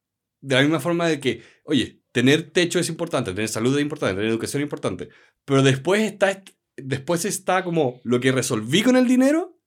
[0.42, 4.16] de la misma forma de que, oye, tener techo es importante, tener salud es importante,
[4.16, 5.10] tener educación es importante.
[5.46, 6.44] Pero después está,
[6.76, 9.60] después está como lo que resolví con el dinero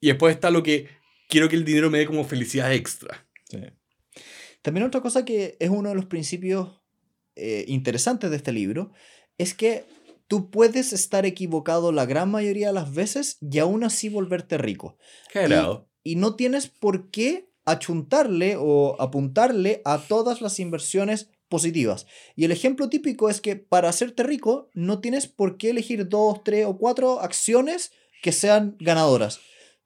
[0.00, 0.88] y después está lo que
[1.28, 3.26] quiero que el dinero me dé como felicidad extra.
[4.62, 6.81] También otra cosa que es uno de los principios
[7.36, 8.92] eh, interesantes de este libro
[9.38, 9.84] es que
[10.28, 14.96] tú puedes estar equivocado la gran mayoría de las veces y aún así volverte rico.
[15.30, 15.88] Claro.
[16.02, 22.06] Y no tienes por qué achuntarle o apuntarle a todas las inversiones positivas.
[22.34, 26.42] Y el ejemplo típico es que para hacerte rico no tienes por qué elegir dos,
[26.44, 27.92] tres o cuatro acciones
[28.22, 29.40] que sean ganadoras.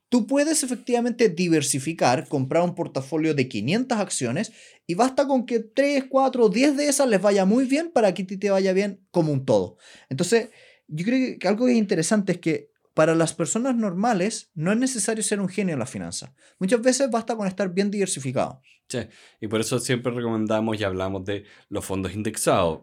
[0.09, 4.53] Tú puedes efectivamente diversificar, comprar un portafolio de 500 acciones
[4.87, 8.15] y basta con que 3, 4 o 10 de esas les vaya muy bien para
[8.15, 9.79] que ti te vaya bien como un todo.
[10.09, 10.51] Entonces,
[10.87, 14.79] yo creo que algo que es interesante es que para las personas normales no es
[14.79, 16.35] necesario ser un genio en la finanza.
[16.59, 18.63] Muchas veces basta con estar bien diversificado.
[18.89, 19.01] Sí,
[19.41, 22.83] y por eso siempre recomendamos y hablamos de los fondos indexados.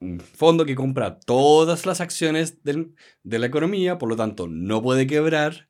[0.00, 4.82] Un fondo que compra todas las acciones del- de la economía, por lo tanto no
[4.82, 5.65] puede quebrar,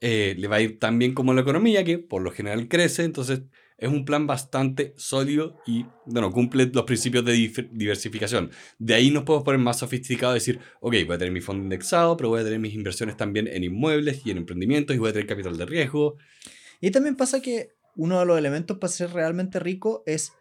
[0.00, 3.04] eh, le va a ir tan bien como la economía, que por lo general crece,
[3.04, 3.42] entonces
[3.80, 7.32] es un plan bastante sólido y bueno, cumple los principios de
[7.72, 8.50] diversificación.
[8.78, 11.62] De ahí nos podemos poner más sofisticados y decir, ok, voy a tener mi fondo
[11.62, 15.10] indexado, pero voy a tener mis inversiones también en inmuebles y en emprendimientos y voy
[15.10, 16.16] a tener capital de riesgo.
[16.80, 20.32] Y también pasa que uno de los elementos para ser realmente rico es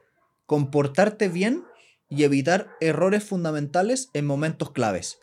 [0.45, 1.63] comportarte bien
[2.09, 5.19] y evitar errores fundamentales en momentos claves.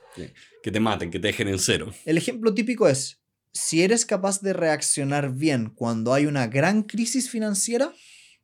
[0.62, 1.92] Que te maten, que te dejen en cero.
[2.06, 3.20] El ejemplo típico es,
[3.56, 7.92] si eres capaz de reaccionar bien cuando hay una gran crisis financiera,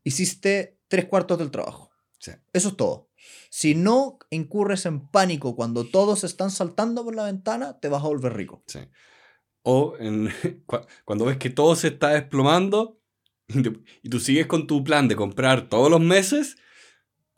[0.04, 1.90] hiciste tres cuartos del trabajo.
[2.18, 2.32] Sí.
[2.52, 3.10] Eso es todo.
[3.50, 8.08] Si no incurres en pánico cuando todos están saltando por la ventana, te vas a
[8.08, 8.64] volver rico.
[8.66, 8.80] Sí.
[9.62, 10.30] O en,
[11.04, 12.98] cuando ves que todo se está desplomando
[14.02, 16.56] y tú sigues con tu plan de comprar todos los meses,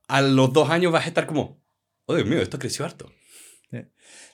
[0.06, 1.60] a los dos años vas a estar como,
[2.06, 3.10] oh Dios mío, esto creció harto.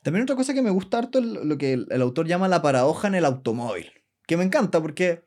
[0.03, 3.09] También otra cosa que me gusta harto es lo que el, autor llama la paradoja
[3.09, 3.90] en el automóvil.
[4.26, 5.24] Que me encanta porque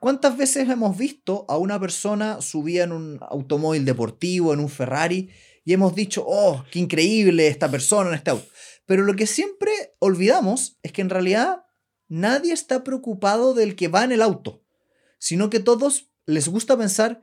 [0.00, 5.30] ¿cuántas veces hemos visto a una persona subida en un automóvil deportivo, en un Ferrari,
[5.64, 8.46] y hemos dicho, oh, qué increíble esta persona en este auto?
[8.86, 11.64] Pero lo que siempre olvidamos es que en realidad
[12.08, 14.64] nadie está preocupado del que va en el auto,
[15.18, 17.22] sino que todos les gusta pensar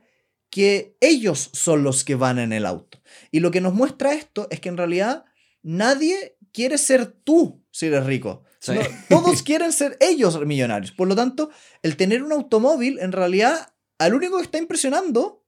[0.50, 3.02] que ellos son los que van en el auto.
[3.30, 5.24] Y lo que nos muestra esto es que en realidad
[5.62, 8.44] nadie quiere ser tú si eres rico.
[8.60, 8.72] Sí.
[8.72, 10.90] sino todos quieren ser ellos millonarios.
[10.90, 11.50] Por lo tanto,
[11.82, 15.44] el tener un automóvil, en realidad, al único que está impresionando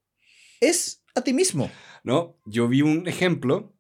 [0.61, 1.71] es a ti mismo.
[2.05, 2.39] ¿No?
[2.47, 3.75] Yo vi un ejemplo,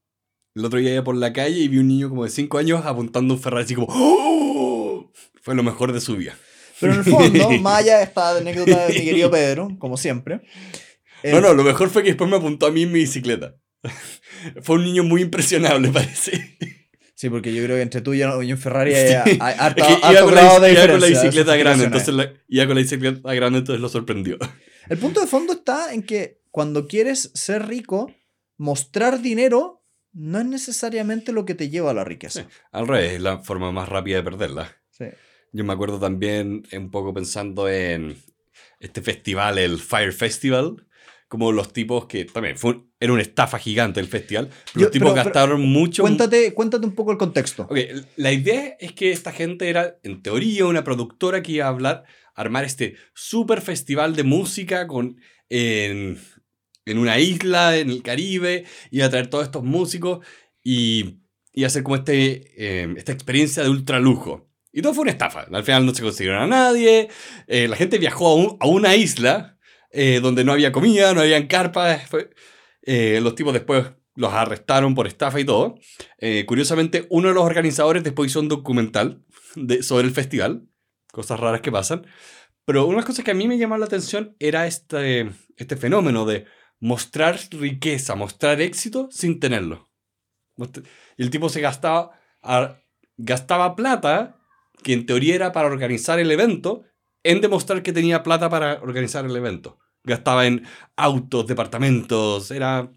[0.56, 2.84] el otro día iba por la calle y vi un niño como de 5 años
[2.84, 5.12] apuntando un Ferrari así como, ¡Oh!
[5.42, 6.36] Fue lo mejor de su vida.
[6.80, 7.48] Pero en el fondo,
[7.84, 10.40] de esta anécdota de mi querido Pedro, como siempre.
[11.22, 13.54] el- No, no, lo mejor fue que después me apuntó a mí en mi bicicleta.
[14.62, 16.56] Fue un niño muy impresionable, parece.
[17.14, 19.88] Sí, porque yo creo que entre tú y yo un Ferrari hay, hay harto, Es
[19.88, 22.80] que harto iba con, la, de con la bicicleta grande, entonces la- iba con la
[22.82, 24.38] bicicleta grande, entonces lo sorprendió.
[24.88, 28.10] El punto de fondo está en que cuando quieres ser rico,
[28.56, 32.42] mostrar dinero no es necesariamente lo que te lleva a la riqueza.
[32.42, 32.48] Sí.
[32.72, 34.76] Al revés, es la forma más rápida de perderla.
[34.90, 35.04] Sí.
[35.52, 38.16] Yo me acuerdo también un poco pensando en
[38.80, 40.86] este festival, el Fire Festival,
[41.30, 44.80] como los tipos que también fue un- era una estafa gigante el festival, pero Yo-
[44.82, 46.02] los tipos pero- pero- gastaron mucho.
[46.02, 47.62] Cuéntate, cuéntate un poco el contexto.
[47.70, 47.78] Ok,
[48.16, 52.02] la idea es que esta gente era, en teoría, una productora que iba a hablar,
[52.34, 55.16] armar este super festival de música con,
[55.48, 56.18] en,
[56.84, 60.26] en una isla en el Caribe, iba a traer todos estos músicos
[60.62, 61.20] y
[61.62, 64.48] a hacer como este, eh, esta experiencia de ultra lujo.
[64.72, 65.46] Y todo fue una estafa.
[65.52, 67.08] Al final no se consiguieron a nadie.
[67.48, 69.58] eh, la gente viajó a, un- a una isla
[69.90, 72.02] eh, donde no había comida, no habían carpas.
[72.82, 75.76] eh, los tipos después los arrestaron por estafa y todo.
[76.18, 79.24] Eh, curiosamente, uno de los organizadores después hizo un documental
[79.54, 80.66] de- sobre el festival.
[81.12, 82.06] Cosas raras que pasan.
[82.64, 86.46] Pero una cosa que a mí me llamó la atención era este, este fenómeno de
[86.78, 89.90] mostrar riqueza, mostrar éxito sin tenerlo.
[91.16, 92.20] El tipo se gastaba,
[93.16, 94.36] gastaba plata,
[94.82, 96.84] que en teoría era para organizar el evento,
[97.22, 99.78] en demostrar que tenía plata para organizar el evento.
[100.04, 100.64] Gastaba en
[100.96, 102.90] autos, departamentos, era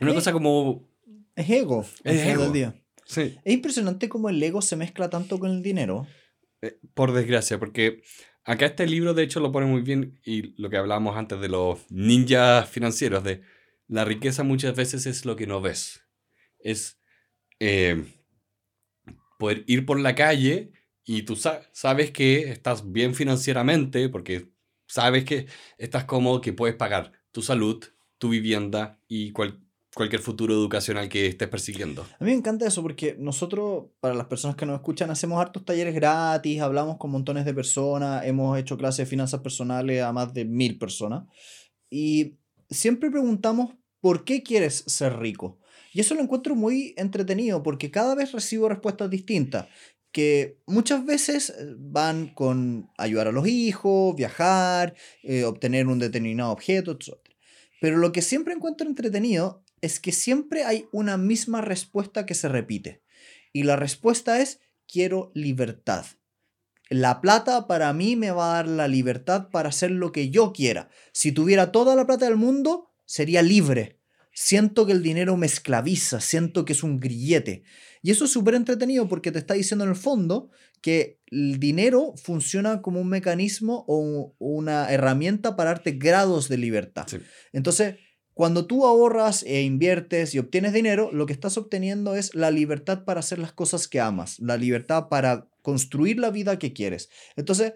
[0.00, 0.88] una cosa como...
[1.34, 1.84] Es ego.
[2.04, 2.42] Es final ego.
[2.44, 2.74] del día.
[3.04, 6.06] Sí, Es impresionante cómo el ego se mezcla tanto con el dinero.
[6.60, 8.02] eh, por desgracia, porque
[8.44, 11.48] acá este libro de hecho lo pone muy bien y lo que hablábamos antes de
[11.48, 13.42] los ninjas financieros, de
[13.88, 16.02] la riqueza muchas veces es lo que no ves.
[16.58, 17.00] Es
[17.58, 18.04] eh,
[19.38, 20.72] poder ir por la calle
[21.04, 24.48] y tú sabes que estás bien financieramente porque
[24.86, 25.46] sabes que
[25.78, 27.82] estás cómodo, que puedes pagar tu salud,
[28.18, 32.02] tu vivienda y cualquier futuro educacional que estés persiguiendo.
[32.02, 35.64] A mí me encanta eso porque nosotros, para las personas que nos escuchan, hacemos hartos
[35.64, 40.32] talleres gratis, hablamos con montones de personas, hemos hecho clases de finanzas personales a más
[40.32, 41.24] de mil personas
[41.90, 42.36] y
[42.70, 45.58] siempre preguntamos, ¿por qué quieres ser rico?
[45.92, 49.66] Y eso lo encuentro muy entretenido porque cada vez recibo respuestas distintas
[50.12, 56.52] que muchas veces eh, van con ayudar a los hijos, viajar, eh, obtener un determinado
[56.52, 57.18] objeto, etc.
[57.80, 62.48] Pero lo que siempre encuentro entretenido es que siempre hay una misma respuesta que se
[62.48, 63.02] repite.
[63.52, 66.06] Y la respuesta es, quiero libertad.
[66.88, 70.52] La plata para mí me va a dar la libertad para hacer lo que yo
[70.52, 70.90] quiera.
[71.12, 73.98] Si tuviera toda la plata del mundo, sería libre.
[74.32, 77.64] Siento que el dinero me esclaviza, siento que es un grillete.
[78.02, 82.14] Y eso es súper entretenido porque te está diciendo en el fondo que el dinero
[82.16, 87.06] funciona como un mecanismo o una herramienta para darte grados de libertad.
[87.52, 87.96] Entonces,
[88.34, 93.04] cuando tú ahorras e inviertes y obtienes dinero, lo que estás obteniendo es la libertad
[93.04, 97.10] para hacer las cosas que amas, la libertad para construir la vida que quieres.
[97.36, 97.74] Entonces,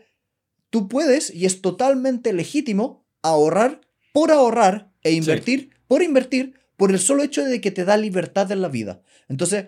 [0.71, 6.99] tú puedes, y es totalmente legítimo, ahorrar por ahorrar e invertir por invertir por el
[6.99, 9.03] solo hecho de que te da libertad en la vida.
[9.29, 9.67] Entonces,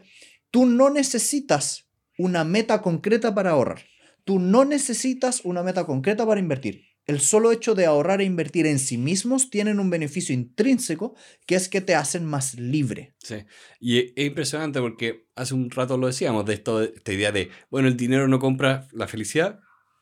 [0.50, 3.83] tú no necesitas una meta concreta para ahorrar.
[4.24, 6.85] Tú no necesitas una meta concreta para invertir.
[7.07, 11.54] El solo hecho de ahorrar e invertir en sí mismos tienen un beneficio intrínseco que
[11.54, 13.14] es que te hacen más libre.
[13.18, 13.37] Sí,
[13.81, 17.88] y es impresionante porque hace un rato lo decíamos de esto, esta idea de, bueno,
[17.88, 19.61] el dinero no compra la felicidad,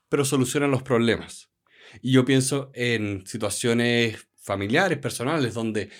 [0.08, 1.48] pero soluciona los problemas.
[2.02, 5.90] Y yo pienso en situaciones familiares, personales, donde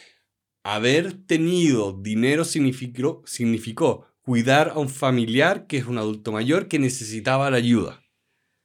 [0.63, 6.79] haber tenido dinero significó, significó cuidar a un familiar que es un adulto mayor que
[6.79, 8.03] necesitaba la ayuda.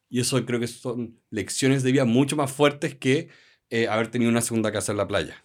[0.07, 3.29] Y eso creo que son lecciones de vida mucho más fuertes que
[3.69, 5.43] eh, haber tenido una segunda casa en la playa.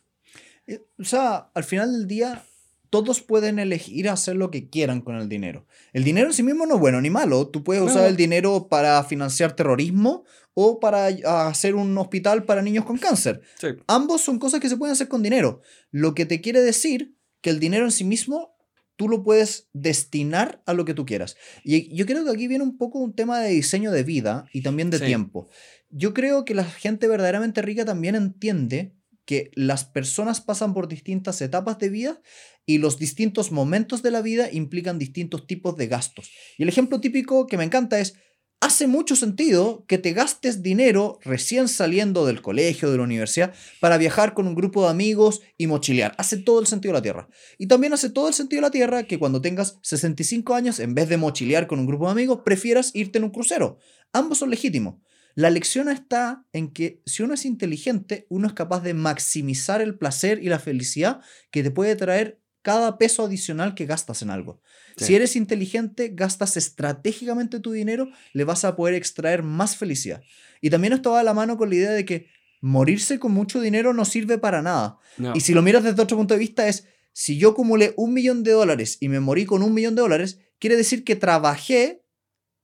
[0.67, 2.45] Eh, o sea, al final del día,
[2.91, 5.67] todos pueden elegir hacer lo que quieran con el dinero.
[5.93, 7.49] El dinero en sí mismo no es bueno ni malo.
[7.49, 11.07] Tú puedes usar el dinero para financiar terrorismo o para
[11.49, 13.43] hacer un hospital para niños con cáncer.
[13.87, 15.61] Ambos son cosas que se pueden hacer con dinero.
[15.91, 18.57] Lo que te quiere decir que el dinero en sí mismo
[18.97, 21.37] tú lo puedes destinar a lo que tú quieras.
[21.63, 24.63] Y yo creo que aquí viene un poco un tema de diseño de vida y
[24.63, 25.49] también de tiempo.
[25.91, 28.95] Yo creo que la gente verdaderamente rica también entiende
[29.27, 32.21] que las personas pasan por distintas etapas de vida
[32.67, 36.31] y los distintos momentos de la vida implican distintos tipos de gastos.
[36.59, 38.15] Y el ejemplo típico que me encanta es,
[38.61, 43.99] hace mucho sentido que te gastes dinero recién saliendo del colegio, de la universidad, para
[43.99, 46.15] viajar con un grupo de amigos y mochilear.
[46.19, 47.29] Hace todo el sentido de la Tierra.
[47.59, 50.95] Y también hace todo el sentido de la Tierra que cuando tengas 65 años, en
[50.95, 53.79] vez de mochilear con un grupo de amigos, prefieras irte en un crucero.
[54.13, 54.97] Ambos son legítimos.
[55.37, 59.99] La lección está en que si uno es inteligente, uno es capaz de maximizar el
[59.99, 64.61] placer y la felicidad que te puede traer cada peso adicional que gastas en algo.
[64.97, 70.21] Si eres inteligente, gastas estratégicamente tu dinero, le vas a poder extraer más felicidad.
[70.61, 72.27] Y también esto va a la mano con la idea de que
[72.61, 74.99] morirse con mucho dinero no sirve para nada.
[75.33, 78.43] Y si lo miras desde otro punto de vista es, si yo acumulé un millón
[78.43, 82.03] de dólares y me morí con un millón de dólares, quiere decir que trabajé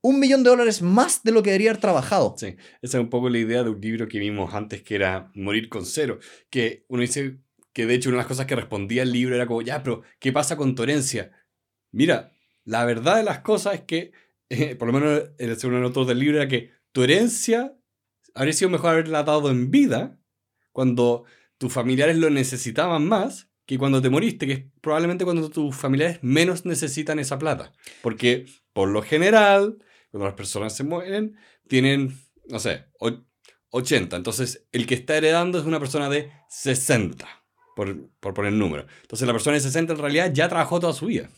[0.00, 2.34] un millón de dólares más de lo que debería haber trabajado.
[2.36, 5.30] Sí, esa es un poco la idea de un libro que vimos antes, que era
[5.36, 6.18] Morir con cero,
[6.50, 7.38] que uno dice
[7.72, 10.02] que de hecho una de las cosas que respondía el libro era como, ya, pero
[10.18, 11.32] ¿qué pasa con tu herencia?
[11.90, 12.32] Mira,
[12.64, 14.12] la verdad de las cosas es que,
[14.78, 17.76] por lo menos el segundo autor del libro era que tu herencia
[18.34, 20.18] habría sido mejor haberla dado en vida,
[20.72, 21.24] cuando
[21.58, 26.18] tus familiares lo necesitaban más, que cuando te moriste, que es probablemente cuando tus familiares
[26.22, 27.72] menos necesitan esa plata.
[28.02, 29.78] Porque, por lo general,
[30.10, 31.36] cuando las personas se mueren,
[31.68, 32.18] tienen,
[32.48, 32.86] no sé,
[33.70, 34.16] 80.
[34.16, 37.26] Entonces, el que está heredando es una persona de 60,
[37.76, 38.86] por, por poner número.
[39.02, 41.30] Entonces, la persona de 60 en realidad ya trabajó toda su vida.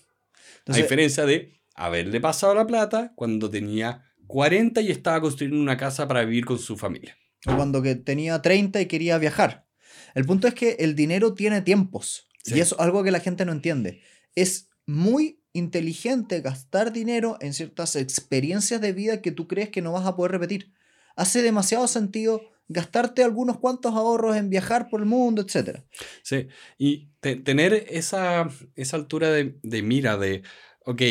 [0.67, 6.09] a diferencia de haberle pasado la plata cuando tenía 40 y estaba construyendo una casa
[6.09, 7.17] para vivir con su familia.
[7.47, 9.67] O cuando que tenía 30 y quería viajar.
[10.15, 12.29] El punto es que el dinero tiene tiempos.
[12.45, 14.03] Y eso es algo que la gente no entiende.
[14.35, 19.93] Es muy inteligente gastar dinero en ciertas experiencias de vida que tú crees que no
[19.93, 20.73] vas a poder repetir.
[21.17, 25.81] Hace demasiado sentido gastarte algunos cuantos ahorros en viajar por el mundo, etc.
[26.23, 26.49] Sí,
[26.79, 30.43] y tener esa, esa altura de, de, mira de,
[30.85, 31.03] ok,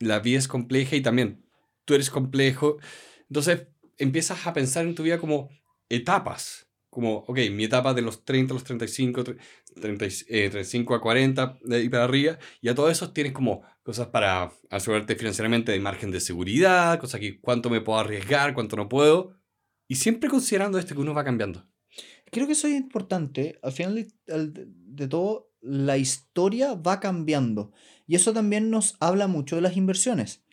[0.00, 1.44] la vida es compleja y también
[1.84, 2.78] tú eres complejo.
[3.28, 3.68] Entonces
[3.98, 5.48] empiezas a pensar en tu vida como
[5.88, 6.68] etapas.
[6.90, 9.24] como, ok, mi etapa de los 30 a los 35,
[9.80, 13.62] 30, eh, 35 a 40 de ahí para arriba, y a todos esos tienes como
[13.82, 18.76] cosas para asegurarte financieramente de margen de seguridad, cosas que cuánto me puedo arriesgar, cuánto
[18.76, 19.41] no puedo,
[19.92, 21.68] y siempre considerando esto que uno va cambiando.
[22.30, 23.58] Creo que eso es importante.
[23.62, 27.72] Al final de, de todo, la historia va cambiando.
[28.06, 30.46] Y eso también nos habla mucho de las inversiones.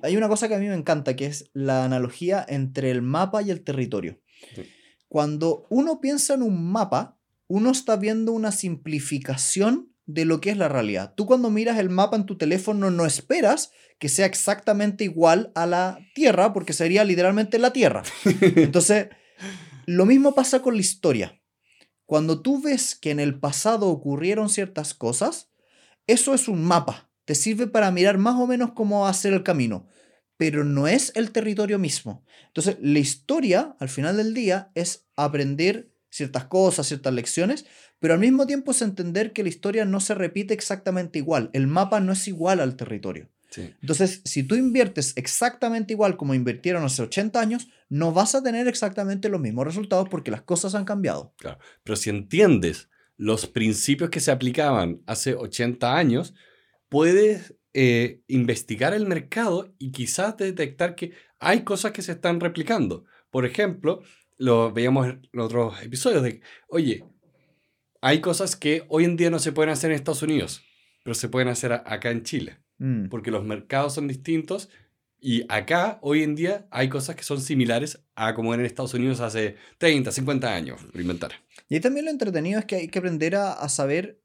[0.00, 3.42] Hay una cosa que a mí me encanta, que es la analogía entre el mapa
[3.42, 4.18] y el territorio.
[5.08, 7.18] Cuando uno piensa en un mapa,
[7.48, 11.14] uno está viendo una simplificación de lo que es la realidad.
[11.16, 15.66] Tú cuando miras el mapa en tu teléfono no esperas que sea exactamente igual a
[15.66, 18.02] la Tierra, porque sería literalmente la Tierra.
[18.40, 19.08] Entonces,
[19.86, 21.40] lo mismo pasa con la historia.
[22.04, 25.50] Cuando tú ves que en el pasado ocurrieron ciertas cosas,
[26.06, 27.10] eso es un mapa.
[27.24, 29.88] Te sirve para mirar más o menos cómo hacer el camino,
[30.36, 32.24] pero no es el territorio mismo.
[32.46, 37.66] Entonces, la historia, al final del día, es aprender ciertas cosas, ciertas lecciones,
[37.98, 41.50] pero al mismo tiempo es entender que la historia no se repite exactamente igual.
[41.52, 43.28] El mapa no es igual al territorio.
[43.56, 48.68] Entonces, si tú inviertes exactamente igual como invirtieron hace 80 años, no vas a tener
[48.68, 51.32] exactamente los mismos resultados porque las cosas han cambiado.
[51.38, 56.34] Claro, pero si entiendes los principios que se aplicaban hace 80 años,
[56.88, 63.04] puedes eh, investigar el mercado y quizás detectar que hay cosas que se están replicando.
[63.30, 64.02] Por ejemplo,
[64.36, 67.04] lo veíamos en otros episodios de, oye,
[68.00, 70.62] hay cosas que hoy en día no se pueden hacer en Estados Unidos,
[71.04, 73.08] pero se pueden hacer acá en Chile, mm.
[73.08, 74.68] porque los mercados son distintos
[75.28, 79.20] y acá, hoy en día, hay cosas que son similares a como en Estados Unidos
[79.20, 81.32] hace 30, 50 años, por inventar.
[81.68, 84.22] Y ahí también lo entretenido es que hay que aprender a, saber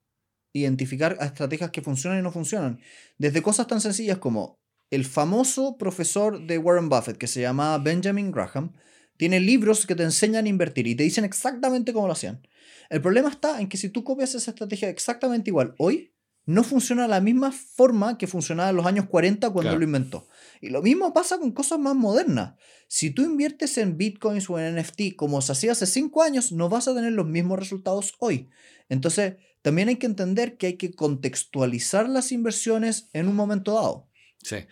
[0.53, 2.81] identificar estrategias que funcionan y no funcionan.
[3.17, 4.59] Desde cosas tan sencillas como
[4.89, 8.73] el famoso profesor de Warren Buffett, que se llama Benjamin Graham,
[9.21, 12.41] tiene libros que te enseñan a invertir y te dicen exactamente cómo lo hacían.
[12.89, 16.15] El problema está en que si tú copias esa estrategia exactamente igual hoy,
[16.47, 20.27] no funciona de la misma forma que funcionaba en los años 40 cuando lo inventó.
[20.59, 22.55] Y lo mismo pasa con cosas más modernas.
[22.87, 26.67] Si tú inviertes en bitcoins o en NFT como se hacía hace 5 años, no
[26.67, 28.49] vas a tener los mismos resultados hoy.
[28.89, 34.09] Entonces, también hay que entender que hay que contextualizar las inversiones en un momento dado.
[34.41, 34.65] Sí,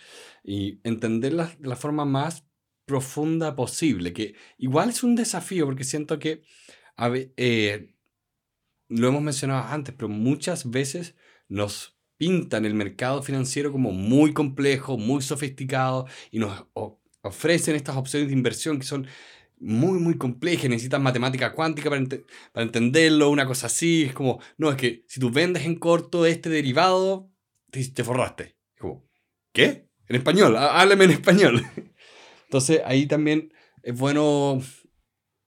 [0.43, 2.49] y entenderlas de la forma más
[2.90, 6.42] profunda posible, que igual es un desafío porque siento que,
[7.38, 7.94] eh,
[8.90, 11.16] lo hemos mencionado antes, pero muchas veces
[11.48, 16.66] nos pintan el mercado financiero como muy complejo, muy sofisticado y nos
[17.22, 19.08] ofrecen estas opciones de inversión que son
[19.60, 24.78] muy, muy complejas, necesitan matemática cuántica para, entenderlo, una cosa así, es como, no, es
[24.78, 27.30] que si tú vendes en corto este derivado,
[27.70, 28.58] te, te forraste.
[28.80, 29.06] como,
[29.54, 29.88] ¿qué?
[30.08, 31.64] En español, háblame en español.
[32.50, 34.60] Entonces ahí también es bueno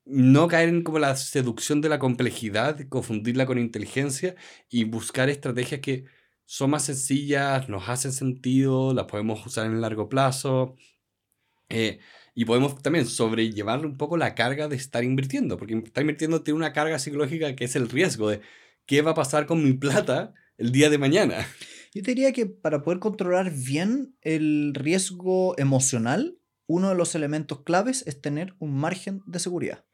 [0.04, 4.36] no caer en como la seducción de la complejidad, confundirla con inteligencia
[4.70, 6.04] y buscar estrategias que
[6.44, 10.76] son más sencillas, nos hacen sentido, las podemos usar en el largo plazo.
[11.68, 11.98] Eh,
[12.36, 16.58] y podemos también sobrellevar un poco la carga de estar invirtiendo, porque estar invirtiendo tiene
[16.58, 18.42] una carga psicológica que es el riesgo de
[18.86, 21.44] qué va a pasar con mi plata el día de mañana.
[21.94, 26.38] Yo diría que para poder controlar bien el riesgo emocional,
[26.72, 29.84] uno de los elementos claves es tener un margen de seguridad.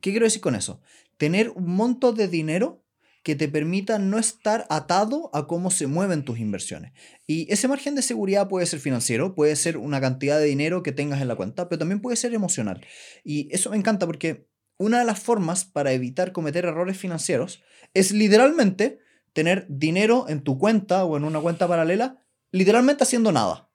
[0.00, 0.80] ¿Qué quiero decir con eso?
[1.16, 2.82] Tener un monto de dinero
[3.22, 6.92] que te permita no estar atado a cómo se mueven tus inversiones.
[7.26, 10.92] Y ese margen de seguridad puede ser financiero, puede ser una cantidad de dinero que
[10.92, 12.86] tengas en la cuenta, pero también puede ser emocional.
[13.24, 17.62] Y eso me encanta porque una de las formas para evitar cometer errores financieros
[17.94, 18.98] es literalmente
[19.32, 22.22] tener dinero en tu cuenta o en una cuenta paralela,
[22.52, 23.70] literalmente haciendo nada.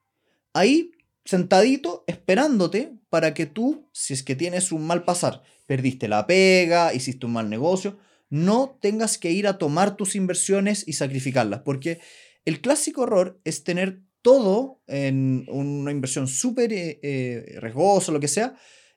[0.53, 0.91] Ahí,
[1.25, 6.93] sentadito, esperándote para que tú, si es que tienes un mal pasar, perdiste la pega,
[6.93, 7.97] hiciste un mal negocio,
[8.29, 11.99] no tengas que ir a tomar tus inversiones y sacrificarlas, porque
[12.45, 18.27] el clásico error es tener todo en una inversión súper eh, eh, riesgosa, lo que
[18.27, 18.55] sea,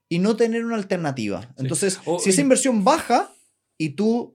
[0.09, 1.53] y no tener una alternativa.
[1.57, 3.35] Entonces, si esa inversión baja
[3.79, 4.34] y tú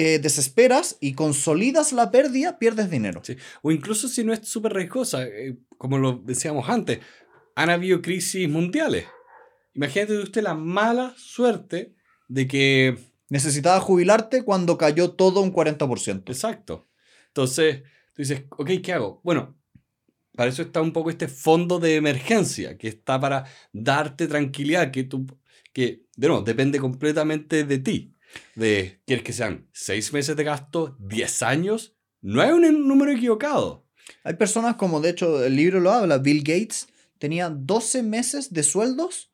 [0.00, 3.22] te desesperas y consolidas la pérdida, pierdes dinero.
[3.62, 7.00] O incluso si no es súper riesgosa, eh, como lo decíamos antes,
[7.54, 9.06] han habido crisis mundiales.
[9.74, 11.94] Imagínate usted la mala suerte
[12.28, 16.32] de que Necesitaba jubilarte cuando cayó todo un 40%.
[16.32, 16.88] Exacto.
[17.28, 17.82] Entonces,
[18.12, 19.20] tú dices, ok, ¿qué hago?
[19.22, 19.56] Bueno,
[20.34, 25.04] para eso está un poco este fondo de emergencia, que está para darte tranquilidad, que
[25.04, 25.26] tú,
[25.72, 28.16] que, de nuevo, depende completamente de ti.
[28.54, 31.96] De, ¿quieres que sean seis meses de gasto, 10 años?
[32.20, 33.86] No hay un número equivocado.
[34.24, 38.62] Hay personas como, de hecho, el libro lo habla, Bill Gates tenía 12 meses de
[38.62, 39.30] sueldos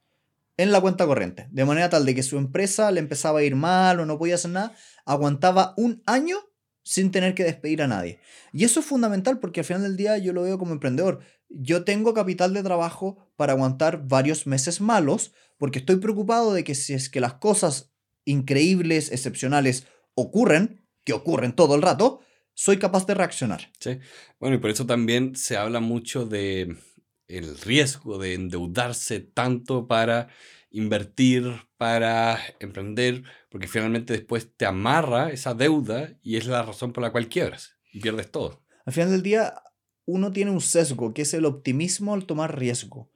[0.57, 1.49] en la cuenta corriente.
[1.51, 4.36] De manera tal de que su empresa le empezaba a ir mal o no podía
[4.36, 4.74] hacer nada,
[5.05, 6.36] aguantaba un año
[6.82, 8.20] sin tener que despedir a nadie.
[8.53, 11.20] Y eso es fundamental porque al final del día yo lo veo como emprendedor.
[11.49, 16.74] Yo tengo capital de trabajo para aguantar varios meses malos porque estoy preocupado de que
[16.74, 17.92] si es que las cosas
[18.27, 22.20] increíbles, excepcionales ocurren, que ocurren todo el rato,
[22.53, 23.70] soy capaz de reaccionar.
[23.81, 23.99] Sí.
[24.39, 26.77] Bueno, y por eso también se habla mucho de
[27.29, 30.29] el riesgo de endeudarse tanto para
[30.70, 37.03] invertir, para emprender, porque finalmente después te amarra esa deuda y es la razón por
[37.03, 38.62] la cual quiebras y pierdes todo.
[38.85, 39.55] Al final del día,
[40.05, 43.11] uno tiene un sesgo, que es el optimismo al tomar riesgo.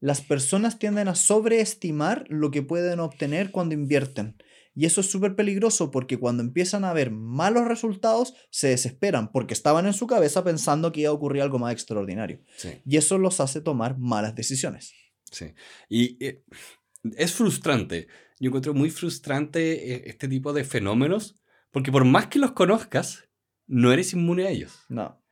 [0.00, 4.36] Las personas tienden a sobreestimar lo que pueden obtener cuando invierten.
[4.74, 9.54] Y eso es súper peligroso porque cuando empiezan a ver malos resultados, se desesperan porque
[9.54, 12.40] estaban en su cabeza pensando que iba a ocurrir algo más extraordinario.
[12.84, 14.94] Y eso los hace tomar malas decisiones.
[15.32, 15.52] Sí.
[15.88, 16.44] Y eh,
[17.16, 18.06] es frustrante.
[18.38, 21.38] Yo encuentro muy frustrante eh, este tipo de fenómenos
[21.70, 23.28] porque por más que los conozcas,
[23.66, 24.84] no eres inmune a ellos.
[24.88, 25.22] No.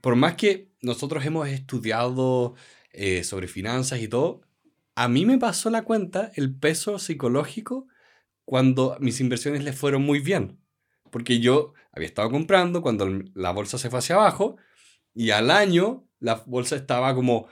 [0.00, 2.54] Por más que nosotros hemos estudiado
[2.94, 4.42] eh, sobre finanzas y todo,
[4.94, 7.88] a mí me pasó la cuenta el peso psicológico
[8.44, 10.60] cuando mis inversiones les fueron muy bien.
[11.10, 14.56] Porque yo había estado comprando cuando la bolsa se fue hacia abajo
[15.14, 17.48] y al año la bolsa estaba como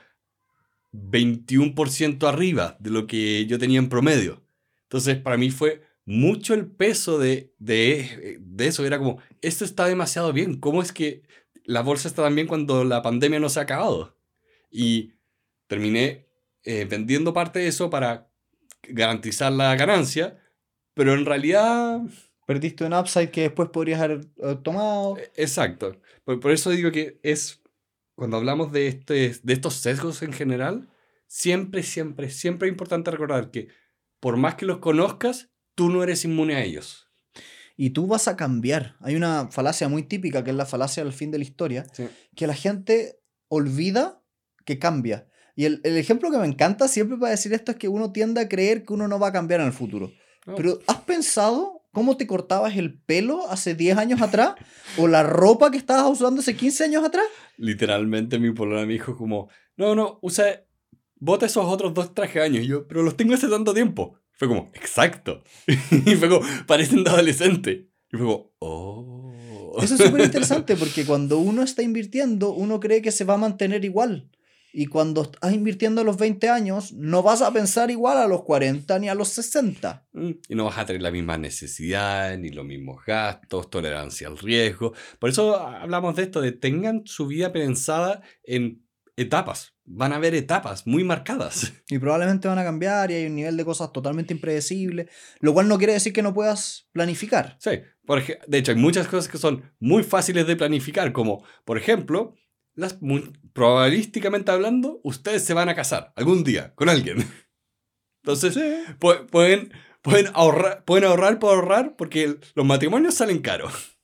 [0.92, 4.42] 21% arriba de lo que yo tenía en promedio.
[4.84, 8.84] Entonces, para mí fue mucho el peso de, de, de, eso.
[8.84, 10.58] Era como, esto está demasiado bien.
[10.60, 11.22] ¿Cómo es que
[11.64, 14.18] la bolsa está tan bien cuando la pandemia no se ha acabado?
[14.70, 15.12] Y
[15.72, 16.26] terminé
[16.64, 18.28] eh, vendiendo parte de eso para
[18.82, 20.38] garantizar la ganancia
[20.94, 22.00] pero en realidad...
[22.46, 24.26] Perdiste un upside que después podrías haber
[24.62, 25.16] tomado.
[25.16, 26.00] E, exacto.
[26.24, 27.62] Por, eso digo que es,
[28.14, 30.88] cuando hablamos de, este, de estos sesgos en general,
[31.28, 33.68] siempre, siempre, siempre es importante recordar que
[34.20, 37.08] por más que los conozcas, tú no eres inmune a ellos.
[37.76, 38.96] Y tú vas a cambiar.
[39.00, 41.86] Hay una falacia muy típica que es la falacia del fin de la historia,
[42.36, 44.20] que la gente olvida
[44.66, 45.28] que cambia.
[45.62, 48.40] Y el, el, ejemplo que me encanta siempre para decir esto es que uno tiende
[48.40, 50.12] a creer que uno no va a cambiar en el futuro.
[50.56, 54.56] Pero ¿has pensado cómo te cortabas el pelo hace 10 años atrás?
[54.98, 57.26] ¿O la ropa que estabas usando hace 15 años atrás?
[57.58, 60.64] Literalmente mi polona me dijo como, no, no, usa,
[61.14, 62.64] bota esos otros dos trajes años.
[62.64, 64.18] Y yo, pero los tengo hace tanto tiempo.
[64.32, 65.44] Fue como, exacto.
[65.66, 67.88] y fue como, parecen de adolescente.
[68.12, 69.78] Y fue como, oh.
[69.80, 73.38] Eso es súper interesante porque cuando uno está invirtiendo, uno cree que se va a
[73.38, 74.28] mantener igual.
[74.72, 78.42] Y cuando estás invirtiendo a los 20 años, no vas a pensar igual a los
[78.42, 80.06] 40 ni a los 60.
[80.12, 84.38] Mm, y no vas a tener la misma necesidad, ni los mismos gastos, tolerancia al
[84.38, 84.94] riesgo.
[85.18, 88.82] Por eso hablamos de esto, de tengan su vida pensada en
[89.16, 89.74] etapas.
[89.84, 91.72] Van a haber etapas muy marcadas.
[91.88, 95.08] Y probablemente van a cambiar y hay un nivel de cosas totalmente impredecible,
[95.40, 97.56] lo cual no quiere decir que no puedas planificar.
[97.60, 101.76] Sí, porque de hecho hay muchas cosas que son muy fáciles de planificar, como por
[101.76, 102.34] ejemplo
[102.74, 102.98] las,
[103.52, 107.18] probabilísticamente hablando, ustedes se van a casar algún día con alguien.
[108.22, 108.56] Entonces,
[108.98, 113.98] pueden, pueden, ahorrar, pueden ahorrar por ahorrar porque los matrimonios salen caros.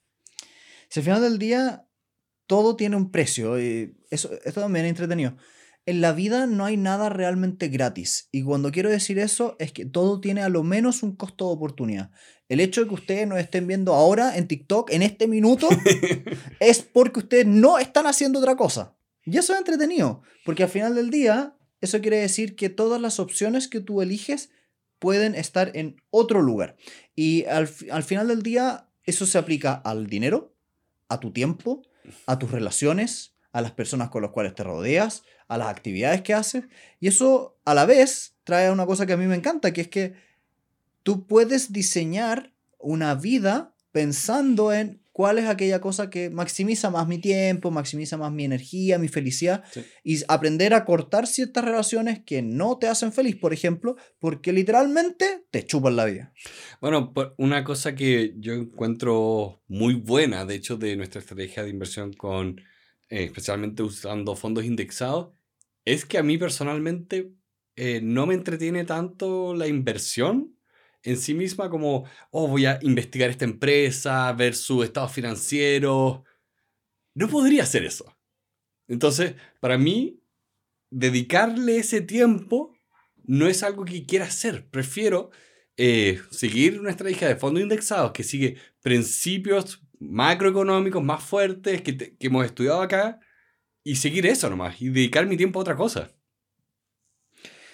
[0.89, 1.87] Si al final del día
[2.47, 5.37] todo tiene un precio, y eso, esto también es entretenido.
[5.89, 8.29] En la vida no hay nada realmente gratis.
[8.31, 11.53] Y cuando quiero decir eso es que todo tiene a lo menos un costo de
[11.53, 12.11] oportunidad.
[12.47, 15.67] El hecho de que ustedes nos estén viendo ahora en TikTok, en este minuto,
[16.59, 18.95] es porque ustedes no están haciendo otra cosa.
[19.25, 23.19] Y eso es entretenido, porque al final del día, eso quiere decir que todas las
[23.19, 24.51] opciones que tú eliges
[24.99, 26.77] pueden estar en otro lugar.
[27.15, 30.53] Y al, al final del día, eso se aplica al dinero,
[31.07, 31.81] a tu tiempo,
[32.27, 36.33] a tus relaciones, a las personas con las cuales te rodeas, a las actividades que
[36.33, 36.63] haces.
[37.01, 39.87] Y eso a la vez trae una cosa que a mí me encanta, que es
[39.89, 40.13] que
[41.03, 47.17] tú puedes diseñar una vida pensando en cuál es aquella cosa que maximiza más mi
[47.17, 49.65] tiempo, maximiza más mi energía, mi felicidad,
[50.01, 55.45] y aprender a cortar ciertas relaciones que no te hacen feliz, por ejemplo, porque literalmente
[55.51, 56.31] te chupan la vida.
[56.79, 62.13] Bueno, una cosa que yo encuentro muy buena, de hecho, de nuestra estrategia de inversión
[62.13, 62.61] con,
[63.09, 65.33] eh, especialmente usando fondos indexados,
[65.93, 67.33] es que a mí personalmente
[67.75, 70.55] eh, no me entretiene tanto la inversión,
[71.01, 76.25] en sí misma como, oh, voy a investigar esta empresa, ver su estado financiero.
[77.15, 78.15] No podría hacer eso.
[78.87, 80.21] Entonces, para mí,
[80.91, 82.77] dedicarle ese tiempo
[83.23, 84.69] no es algo que quiera hacer.
[84.69, 85.31] Prefiero
[85.77, 92.27] eh, seguir una estrategia de fondos indexados que sigue principios macroeconómicos más fuertes que, que
[92.27, 93.19] hemos estudiado acá
[93.89, 96.11] y seguir eso nomás y dedicar mi tiempo a otra cosa.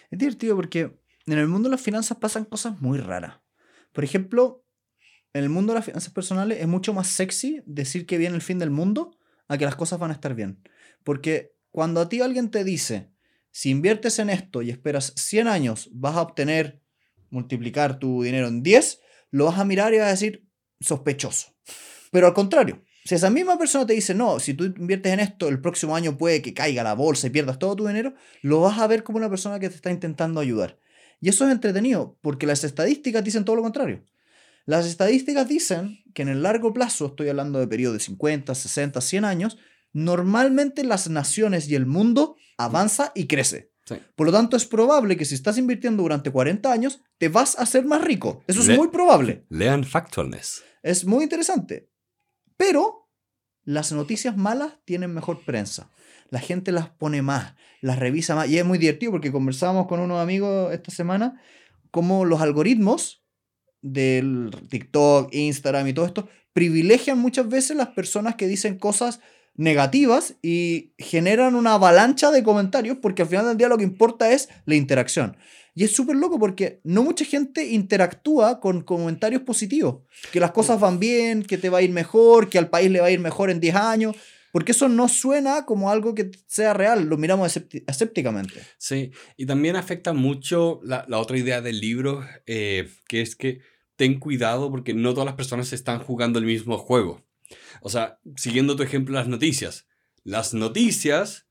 [0.09, 3.41] Es divertido porque en el mundo de las finanzas pasan cosas muy raras.
[3.91, 4.63] Por ejemplo,
[5.33, 8.41] en el mundo de las finanzas personales es mucho más sexy decir que viene el
[8.41, 9.11] fin del mundo
[9.49, 10.63] a que las cosas van a estar bien.
[11.03, 13.11] Porque cuando a ti alguien te dice,
[13.51, 16.81] si inviertes en esto y esperas 100 años, vas a obtener,
[17.29, 19.01] multiplicar tu dinero en 10,
[19.31, 20.47] lo vas a mirar y vas a decir,
[20.79, 21.53] sospechoso.
[22.09, 25.47] Pero al contrario, si esa misma persona te dice, no, si tú inviertes en esto,
[25.47, 28.79] el próximo año puede que caiga la bolsa y pierdas todo tu dinero, lo vas
[28.79, 30.79] a ver como una persona que te está intentando ayudar.
[31.21, 34.03] Y eso es entretenido, porque las estadísticas dicen todo lo contrario.
[34.65, 38.99] Las estadísticas dicen que en el largo plazo, estoy hablando de periodos de 50, 60,
[38.99, 39.57] 100 años,
[39.93, 43.71] normalmente las naciones y el mundo avanza y crece.
[44.15, 47.61] Por lo tanto, es probable que si estás invirtiendo durante 40 años, te vas a
[47.61, 48.43] hacer más rico.
[48.47, 49.45] Eso es muy probable.
[49.49, 50.63] Lean Factfulness.
[50.81, 51.87] Es muy interesante.
[52.57, 53.09] Pero
[53.63, 55.89] las noticias malas tienen mejor prensa.
[56.29, 58.49] La gente las pone más, las revisa más.
[58.49, 61.41] Y es muy divertido porque conversábamos con unos amigos esta semana
[61.91, 63.23] cómo los algoritmos
[63.81, 69.19] del TikTok, Instagram y todo esto privilegian muchas veces las personas que dicen cosas
[69.55, 74.31] negativas y generan una avalancha de comentarios porque al final del día lo que importa
[74.31, 75.37] es la interacción.
[75.75, 80.03] Y es súper loco porque no mucha gente interactúa con comentarios positivos.
[80.31, 83.01] Que las cosas van bien, que te va a ir mejor, que al país le
[83.01, 84.15] va a ir mejor en 10 años.
[84.53, 88.53] Porque eso no suena como algo que sea real, lo miramos escépticamente.
[88.77, 93.59] Sí, y también afecta mucho la, otra idea del libro, eh, que es que
[93.97, 97.21] ten cuidado porque no todas las personas están jugando el mismo juego.
[97.81, 99.87] O sea, siguiendo tu ejemplo, las noticias.
[100.23, 101.47] Las noticias,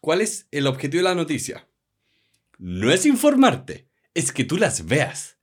[0.00, 1.68] ¿cuál es el objetivo de la noticia?
[2.58, 5.38] No es informarte, es que tú las veas.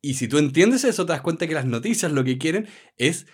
[0.00, 3.26] Y si tú entiendes eso, te das cuenta que las noticias lo que quieren es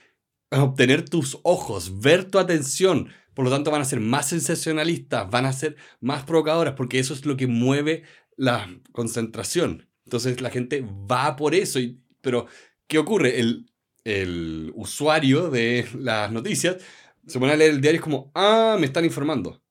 [0.50, 3.10] obtener tus ojos, ver tu atención.
[3.34, 7.14] Por lo tanto, van a ser más sensacionalistas, van a ser más provocadoras, porque eso
[7.14, 8.02] es lo que mueve
[8.36, 9.88] la concentración.
[10.04, 11.78] Entonces la gente va por eso.
[12.20, 12.46] pero,
[12.86, 13.40] ¿qué ocurre?
[13.40, 13.70] El,
[14.04, 16.78] el usuario de las noticias
[17.26, 19.62] se pone a leer el diario y es como, ah, me están informando.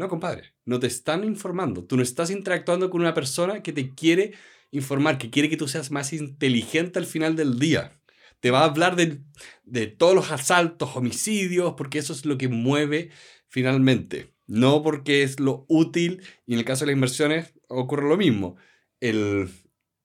[0.00, 1.84] No, compadre, no te están informando.
[1.84, 4.32] Tú no estás interactuando con una persona que te quiere
[4.70, 8.00] informar, que quiere que tú seas más inteligente al final del día.
[8.40, 9.20] Te va a hablar de,
[9.64, 13.10] de todos los asaltos, homicidios, porque eso es lo que mueve
[13.48, 14.32] finalmente.
[14.46, 18.56] No porque es lo útil, y en el caso de las inversiones ocurre lo mismo.
[19.00, 19.50] El,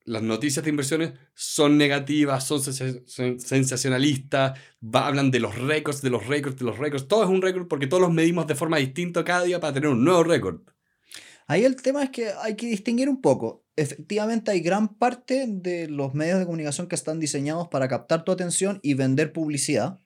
[0.06, 4.58] las noticias de inversiones son negativas, son sensacionalistas,
[4.94, 7.08] hablan de los récords, de los récords, de los récords.
[7.08, 9.90] Todo es un récord porque todos los medimos de forma distinta cada día para tener
[9.90, 10.62] un nuevo récord.
[11.48, 13.66] Ahí el tema es que hay que distinguir un poco.
[13.76, 18.32] Efectivamente hay gran parte de los medios de comunicación que están diseñados para captar tu
[18.32, 20.00] atención y vender publicidad.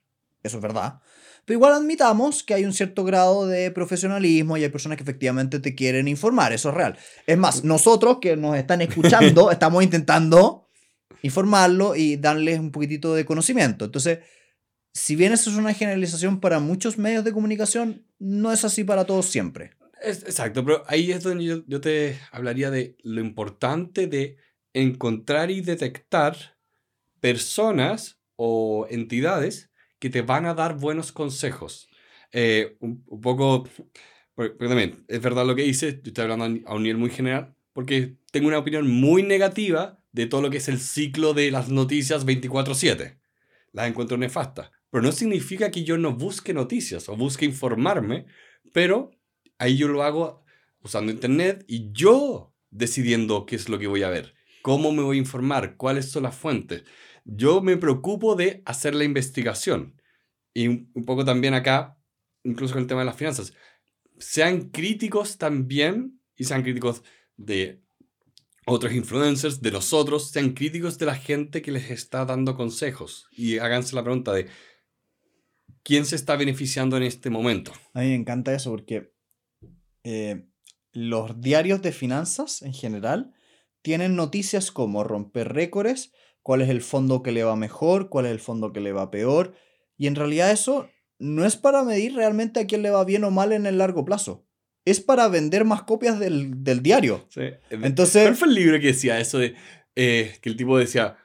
[0.44, 1.02] Eso es verdad.
[1.46, 5.60] Pero igual admitamos que hay un cierto grado de profesionalismo y hay personas que efectivamente
[5.60, 6.98] te quieren informar, eso es real.
[7.26, 10.68] Es más, nosotros que nos están escuchando estamos intentando
[11.22, 13.86] informarlo y darles un poquitito de conocimiento.
[13.86, 14.20] Entonces,
[14.94, 19.06] si bien eso es una generalización para muchos medios de comunicación, no es así para
[19.06, 19.72] todos siempre.
[20.02, 24.38] exacto, pero ahí es donde yo, yo te hablaría de lo importante de
[24.74, 26.36] encontrar y detectar
[27.20, 29.69] personas o entidades
[30.00, 31.90] que te van a dar buenos consejos.
[32.32, 33.68] Eh, un, poco,
[34.36, 37.56] porque también es verdad lo que dices, yo estoy hablando a un nivel muy general,
[37.74, 41.70] porque tengo una opinión muy negativa de todo lo que es el ciclo de las
[41.70, 43.20] noticias 24/7.
[43.72, 44.72] Las encuentro nefastas.
[44.90, 48.26] Pero no significa que yo no busque noticias o busque informarme,
[48.74, 49.12] pero
[49.60, 50.44] ahí yo lo hago
[50.82, 55.18] usando internet y yo decidiendo qué es lo que voy a ver, cómo me voy
[55.18, 56.84] a informar, cuáles son las fuentes.
[57.32, 60.02] Yo me preocupo de hacer la investigación.
[60.54, 61.98] Y un poco también acá,
[62.44, 63.54] incluso con el tema de las finanzas.
[64.18, 67.04] Sean críticos también, y sean críticos
[67.38, 67.82] de
[68.66, 73.28] otros influencers, de nosotros, sean críticos de la gente que les está dando consejos.
[73.32, 74.48] Y háganse la pregunta de,
[75.84, 77.74] ¿quién se está beneficiando en este momento?
[77.94, 79.12] A mí me encanta eso porque
[80.04, 80.46] eh,
[80.92, 83.34] los diarios de finanzas en general
[83.82, 86.12] tienen noticias como romper récords,
[86.42, 89.12] cuál es el fondo que le va mejor, cuál es el fondo que le va
[89.12, 89.54] peor.
[89.98, 93.32] Y en realidad eso no es para medir realmente a quién le va bien o
[93.32, 94.46] mal en el largo plazo.
[94.86, 97.28] Es para vender más copias del, diario.
[97.30, 97.42] Sí.
[97.70, 99.56] Entonces, ¿Cuál fue el libro que decía eso de
[99.96, 101.18] eh, que el tipo decía,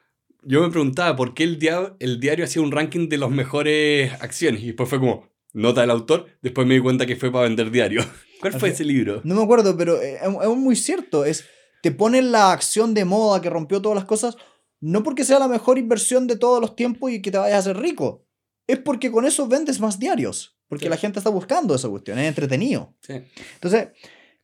[0.42, 4.12] yo me preguntaba por qué el, diario, el diario hacía un ranking de las mejores
[4.20, 7.44] acciones y después fue como, nota del autor, después me di cuenta que fue para
[7.44, 8.04] vender diario.
[8.40, 9.20] ¿Cuál fue ese libro?
[9.24, 11.24] No me acuerdo, pero es, es muy cierto.
[11.24, 11.46] Es,
[11.82, 14.36] te ponen la acción de moda que rompió todas las cosas
[14.84, 17.58] no porque sea la mejor inversión de todos los tiempos y que te vayas a
[17.70, 18.26] hacer rico.
[18.66, 20.58] Es porque con eso vendes más diarios.
[20.68, 22.18] Porque la gente está buscando esa cuestión.
[22.18, 22.94] Es entretenido.
[23.08, 23.88] Entonces,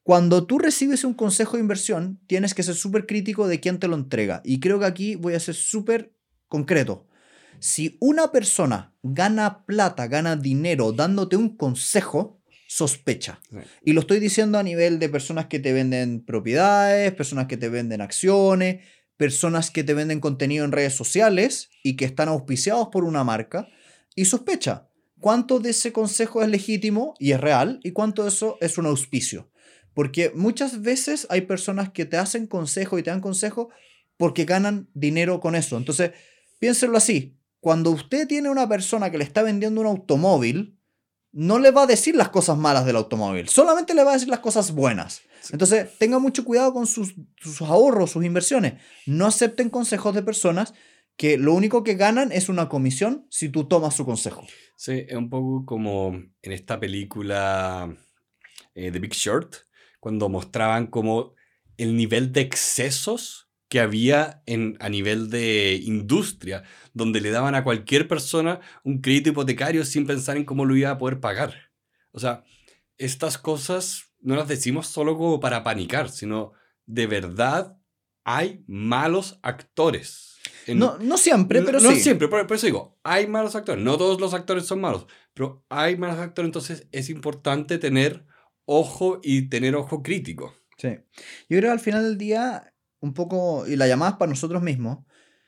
[0.02, 3.86] Cuando tú recibes un consejo de inversión, tienes que ser súper crítico de quién te
[3.86, 4.40] lo entrega.
[4.44, 6.14] Y creo que aquí voy a ser súper
[6.48, 7.06] concreto.
[7.58, 13.40] Si una persona gana plata, gana dinero dándote un consejo, sospecha.
[13.50, 13.58] Sí.
[13.84, 17.68] Y lo estoy diciendo a nivel de personas que te venden propiedades, personas que te
[17.68, 18.82] venden acciones,
[19.20, 23.68] personas que te venden contenido en redes sociales y que están auspiciados por una marca.
[24.16, 24.88] Y sospecha
[25.20, 28.86] cuánto de ese consejo es legítimo y es real y cuánto de eso es un
[28.86, 29.50] auspicio.
[29.92, 33.68] Porque muchas veces hay personas que te hacen consejo y te dan consejo
[34.16, 35.76] porque ganan dinero con eso.
[35.76, 36.12] Entonces,
[36.58, 37.36] piénsenlo así.
[37.60, 40.78] Cuando usted tiene una persona que le está vendiendo un automóvil,
[41.30, 44.28] no le va a decir las cosas malas del automóvil, solamente le va a decir
[44.30, 45.20] las cosas buenas.
[45.52, 48.74] Entonces, tenga mucho cuidado con sus, sus ahorros, sus inversiones.
[49.06, 50.74] No acepten consejos de personas
[51.16, 54.46] que lo único que ganan es una comisión si tú tomas su consejo.
[54.76, 57.94] Sí, es un poco como en esta película
[58.74, 59.56] eh, The Big Short,
[59.98, 61.34] cuando mostraban como
[61.76, 67.64] el nivel de excesos que había en, a nivel de industria, donde le daban a
[67.64, 71.70] cualquier persona un crédito hipotecario sin pensar en cómo lo iba a poder pagar.
[72.12, 72.44] O sea,
[72.98, 76.52] estas cosas no las decimos solo como para panicar, sino
[76.86, 77.76] de verdad
[78.24, 80.38] hay malos actores.
[80.66, 82.00] En- No, no siempre, pero no sí.
[82.00, 83.82] siempre, por, por eso digo, hay malos actores.
[83.82, 88.26] No todos los actores son malos, pero hay malos actores, entonces es importante tener
[88.66, 90.54] ojo y tener ojo crítico.
[90.76, 90.88] Sí.
[91.48, 94.62] Yo creo que al final del día, un poco, y la llamada es para nosotros
[94.62, 94.98] mismos,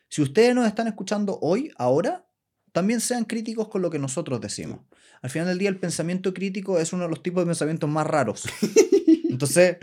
[0.08, 2.26] si ustedes nos están escuchando hoy, ahora,
[2.72, 4.80] también sean críticos con lo que nosotros decimos.
[5.20, 8.06] Al final del día, el pensamiento crítico es uno de los tipos de pensamientos más
[8.06, 8.44] raros.
[9.30, 9.76] Entonces,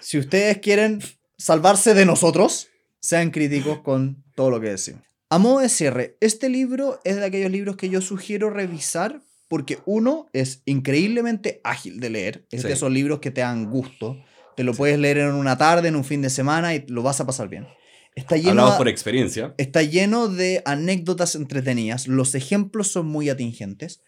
[0.00, 1.00] si ustedes quieren
[1.36, 2.68] salvarse de nosotros,
[3.00, 5.02] sean críticos con todo lo que decimos.
[5.28, 9.78] A modo de cierre, este libro es de aquellos libros que yo sugiero revisar porque
[9.84, 14.16] uno es increíblemente ágil de leer, es de esos libros que te dan gusto,
[14.56, 17.20] te lo puedes leer en una tarde, en un fin de semana y lo vas
[17.20, 17.66] a pasar bien.
[18.14, 19.54] Está lleno, Hablamos por experiencia.
[19.56, 24.02] está lleno de anécdotas entretenidas, los ejemplos son muy atingentes,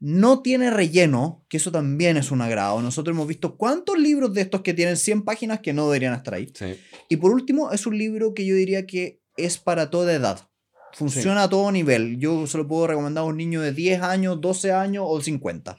[0.00, 2.80] no tiene relleno, que eso también es un agrado.
[2.82, 6.34] Nosotros hemos visto cuántos libros de estos que tienen 100 páginas que no deberían estar
[6.34, 6.52] ahí.
[6.54, 6.78] Sí.
[7.08, 10.48] Y por último, es un libro que yo diría que es para toda edad.
[10.92, 12.18] Funciona a todo nivel.
[12.18, 15.76] Yo se lo puedo recomendar a un niño de 10 años, 12 años o 50.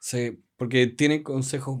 [0.00, 1.80] Sí, porque tiene consejos.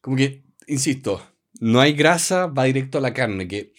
[0.00, 1.20] Como que, insisto,
[1.60, 3.48] no hay grasa, va directo a la carne.
[3.48, 3.72] Que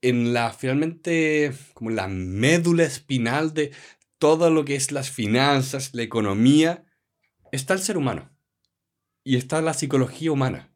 [0.00, 3.72] en la, finalmente, como la médula espinal de
[4.18, 6.84] todo lo que es las finanzas, la economía,
[7.52, 8.30] está el ser humano.
[9.24, 10.72] Y está la psicología humana.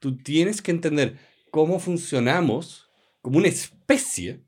[0.00, 1.18] Tú tienes que entender
[1.50, 2.90] cómo funcionamos
[3.20, 4.44] como una especie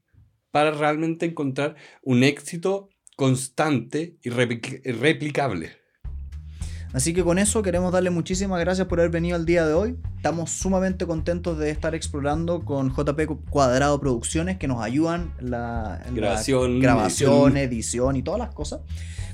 [0.51, 5.77] para realmente encontrar un éxito constante y repli- replicable.
[6.93, 9.97] Así que con eso queremos darle muchísimas gracias por haber venido al día de hoy.
[10.25, 16.01] Estamos sumamente contentos de estar explorando con JP Cuadrado Producciones que nos ayudan en la,
[16.07, 18.17] en la Grabación, grabación, edición.
[18.17, 18.81] y todas las cosas.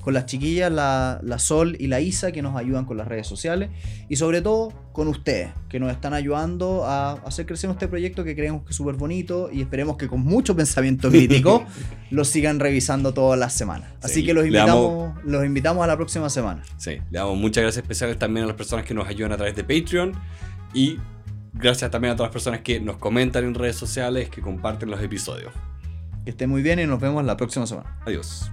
[0.00, 3.28] Con las chiquillas, la, la Sol y la Isa que nos ayudan con las redes
[3.28, 3.70] sociales.
[4.08, 8.34] Y sobre todo con ustedes que nos están ayudando a hacer crecer este proyecto que
[8.34, 11.64] creemos que es súper bonito y esperemos que con mucho pensamiento crítico
[12.10, 13.90] lo sigan revisando todas las semanas.
[14.02, 14.56] Así Sí, que los damos-
[15.12, 16.64] invitamos, los invitamos a la próxima semana.
[16.78, 19.54] Sí, le damos muchas gracias especiales también a las personas que nos ayudan a través
[19.54, 20.14] de Patreon
[20.72, 20.98] y
[21.52, 25.00] gracias también a todas las personas que nos comentan en redes sociales, que comparten los
[25.00, 25.52] episodios.
[26.24, 27.98] Que estén muy bien y nos vemos la próxima semana.
[28.06, 28.50] Adiós.